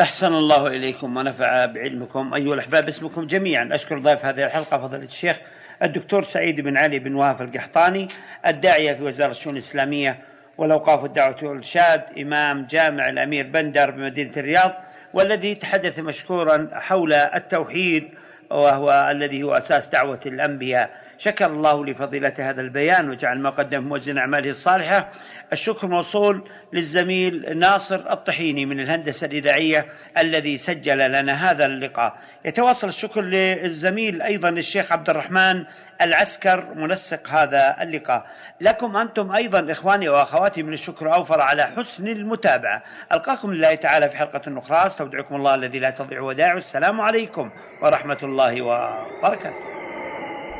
أحسن 0.00 0.34
الله 0.34 0.66
إليكم 0.66 1.16
ونفع 1.16 1.66
بعلمكم. 1.66 2.34
أيها 2.34 2.54
الأحباب 2.54 2.88
اسمكم 2.88 3.26
جميعا. 3.26 3.68
أشكر 3.72 3.98
ضيف 3.98 4.24
هذه 4.24 4.44
الحلقة 4.44 4.78
فضيلة 4.78 5.04
الشيخ 5.04 5.36
الدكتور 5.82 6.24
سعيد 6.24 6.60
بن 6.60 6.76
علي 6.76 6.98
بن 6.98 7.14
وهف 7.14 7.42
القحطاني 7.42 8.08
الداعية 8.46 8.92
في 8.92 9.04
وزارة 9.04 9.30
الشؤون 9.30 9.56
الإسلامية 9.56 10.18
والأوقاف 10.58 11.02
والدعوة 11.02 11.36
والإرشاد 11.42 12.02
إمام 12.18 12.66
جامع 12.70 13.08
الأمير 13.08 13.46
بندر 13.46 13.90
بمدينة 13.90 14.32
الرياض 14.36 14.74
والذي 15.14 15.54
تحدث 15.54 15.98
مشكورا 15.98 16.68
حول 16.72 17.12
التوحيد 17.12 18.08
وهو 18.50 19.08
الذي 19.10 19.42
هو 19.42 19.52
أساس 19.54 19.86
دعوة 19.86 20.20
الأنبياء. 20.26 20.90
شكر 21.18 21.46
الله 21.46 21.86
لفضيلة 21.86 22.34
هذا 22.38 22.60
البيان 22.60 23.10
وجعل 23.10 23.38
ما 23.38 23.50
قدم 23.50 23.82
موزن 23.82 24.18
أعماله 24.18 24.50
الصالحة. 24.50 25.10
الشكر 25.52 25.86
موصول 25.86 26.48
للزميل 26.72 27.58
ناصر 27.58 28.12
الطحيني 28.12 28.66
من 28.66 28.80
الهندسة 28.80 29.26
الإذاعية 29.26 29.86
الذي 30.18 30.56
سجل 30.56 30.98
لنا 31.12 31.50
هذا 31.50 31.66
اللقاء. 31.66 32.16
يتواصل 32.44 32.88
الشكر 32.88 33.20
للزميل 33.20 34.22
أيضا 34.22 34.48
الشيخ 34.48 34.92
عبد 34.92 35.10
الرحمن 35.10 35.64
العسكر 36.00 36.74
منسق 36.74 37.28
هذا 37.28 37.76
اللقاء. 37.82 38.26
لكم 38.60 38.96
أنتم 38.96 39.32
أيضا 39.32 39.72
إخواني 39.72 40.08
وأخواتي 40.08 40.62
من 40.62 40.72
الشكر 40.72 41.14
أوفر 41.14 41.40
على 41.40 41.62
حسن 41.62 42.08
المتابعة. 42.08 42.82
ألقاكم 43.12 43.52
لله 43.52 43.74
تعالى 43.74 44.08
في 44.08 44.16
حلقة 44.16 44.58
أخرى. 44.58 44.86
أستودعكم 44.86 45.36
الله 45.36 45.54
الذي 45.54 45.78
لا 45.78 45.90
تضيع 45.90 46.20
ودائعه 46.20 46.58
السلام 46.58 47.00
عليكم 47.00 47.50
ورحمة 47.82 48.18
الله 48.22 48.62
وبركاته. 48.62 49.77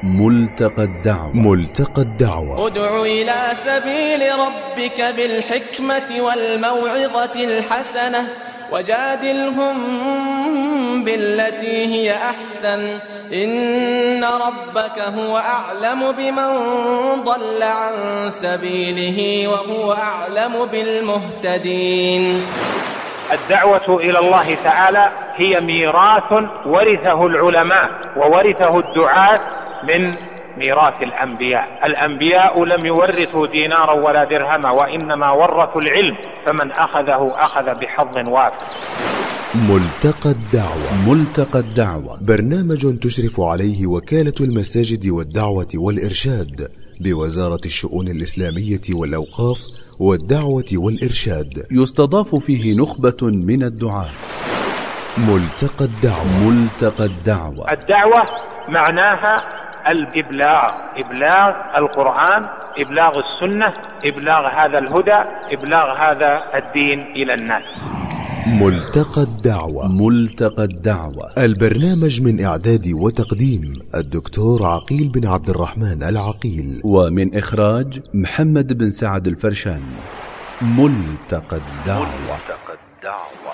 ملتقى 0.02 0.82
الدعوة. 0.82 1.30
ملتقى 1.34 2.02
الدعوة. 2.02 2.66
ادع 2.66 3.02
إلى 3.02 3.34
سبيل 3.54 4.20
ربك 4.38 5.14
بالحكمة 5.16 6.22
والموعظة 6.22 7.44
الحسنة 7.44 8.28
وجادلهم 8.72 9.76
بالتي 11.04 11.86
هي 11.86 12.14
أحسن. 12.14 12.98
إن 13.32 14.24
ربك 14.24 14.98
هو 14.98 15.36
أعلم 15.36 16.12
بمن 16.12 16.52
ضل 17.24 17.62
عن 17.62 18.30
سبيله 18.30 19.48
وهو 19.48 19.92
أعلم 19.92 20.66
بالمهتدين. 20.72 22.42
الدعوة 23.32 24.00
إلى 24.00 24.18
الله 24.18 24.54
تعالى 24.64 25.10
هي 25.36 25.60
ميراث 25.60 26.32
ورثه 26.66 27.26
العلماء 27.26 27.90
وورثه 28.16 28.78
الدعاة 28.78 29.40
من 29.84 30.02
ميراث 30.58 31.02
الأنبياء. 31.02 31.86
الأنبياء 31.86 32.64
لم 32.64 32.86
يورثوا 32.86 33.46
دينارا 33.46 33.92
ولا 34.06 34.24
درهما 34.24 34.70
وإنما 34.70 35.32
ورثوا 35.32 35.80
العلم 35.80 36.16
فمن 36.46 36.72
أخذه 36.72 37.32
أخذ 37.34 37.74
بحظ 37.80 38.28
وافر. 38.28 38.66
ملتقى 39.54 40.30
الدعوة. 40.30 41.08
ملتقى 41.08 41.58
الدعوة. 41.58 42.18
برنامج 42.28 42.98
تشرف 42.98 43.40
عليه 43.40 43.86
وكالة 43.86 44.34
المساجد 44.40 45.08
والدعوة 45.08 45.68
والإرشاد 45.74 46.70
بوزارة 47.00 47.60
الشؤون 47.64 48.08
الإسلامية 48.08 48.80
والأوقاف 48.90 49.58
والدعوة 49.98 50.70
والإرشاد. 50.74 51.66
يستضاف 51.70 52.34
فيه 52.34 52.74
نخبة 52.76 53.16
من 53.22 53.62
الدعاة. 53.62 54.10
ملتقى 55.18 55.84
الدعوة. 55.84 56.50
ملتقى 56.50 57.04
الدعوة. 57.04 57.72
الدعوة 57.72 58.22
معناها 58.68 59.57
الإبلاغ. 59.88 60.72
إبلاغ 60.96 61.50
القرآن 61.78 62.42
إبلاغ 62.78 63.12
السنة 63.18 63.74
إبلاغ 64.04 64.42
هذا 64.54 64.78
الهدى 64.78 65.20
إبلاغ 65.52 65.86
هذا 66.04 66.32
الدين 66.54 67.00
إلى 67.16 67.34
الناس. 67.34 67.62
ملتقى 68.46 69.22
الدعوة. 69.22 69.88
ملتقى 69.92 70.64
الدعوة. 70.64 71.32
البرنامج 71.38 72.22
من 72.22 72.44
إعداد 72.44 72.92
وتقديم 73.00 73.62
الدكتور 73.94 74.66
عقيل 74.66 75.12
بن 75.14 75.26
عبد 75.26 75.50
الرحمن 75.50 76.02
العقيل. 76.02 76.80
ومن 76.84 77.36
إخراج 77.36 78.00
محمد 78.14 78.78
بن 78.78 78.90
سعد 78.90 79.26
الفرشان. 79.26 79.82
ملتقى 80.62 81.56
الدعوة. 81.56 82.06
ملتقى 82.06 82.74
الدعوة. 82.96 83.47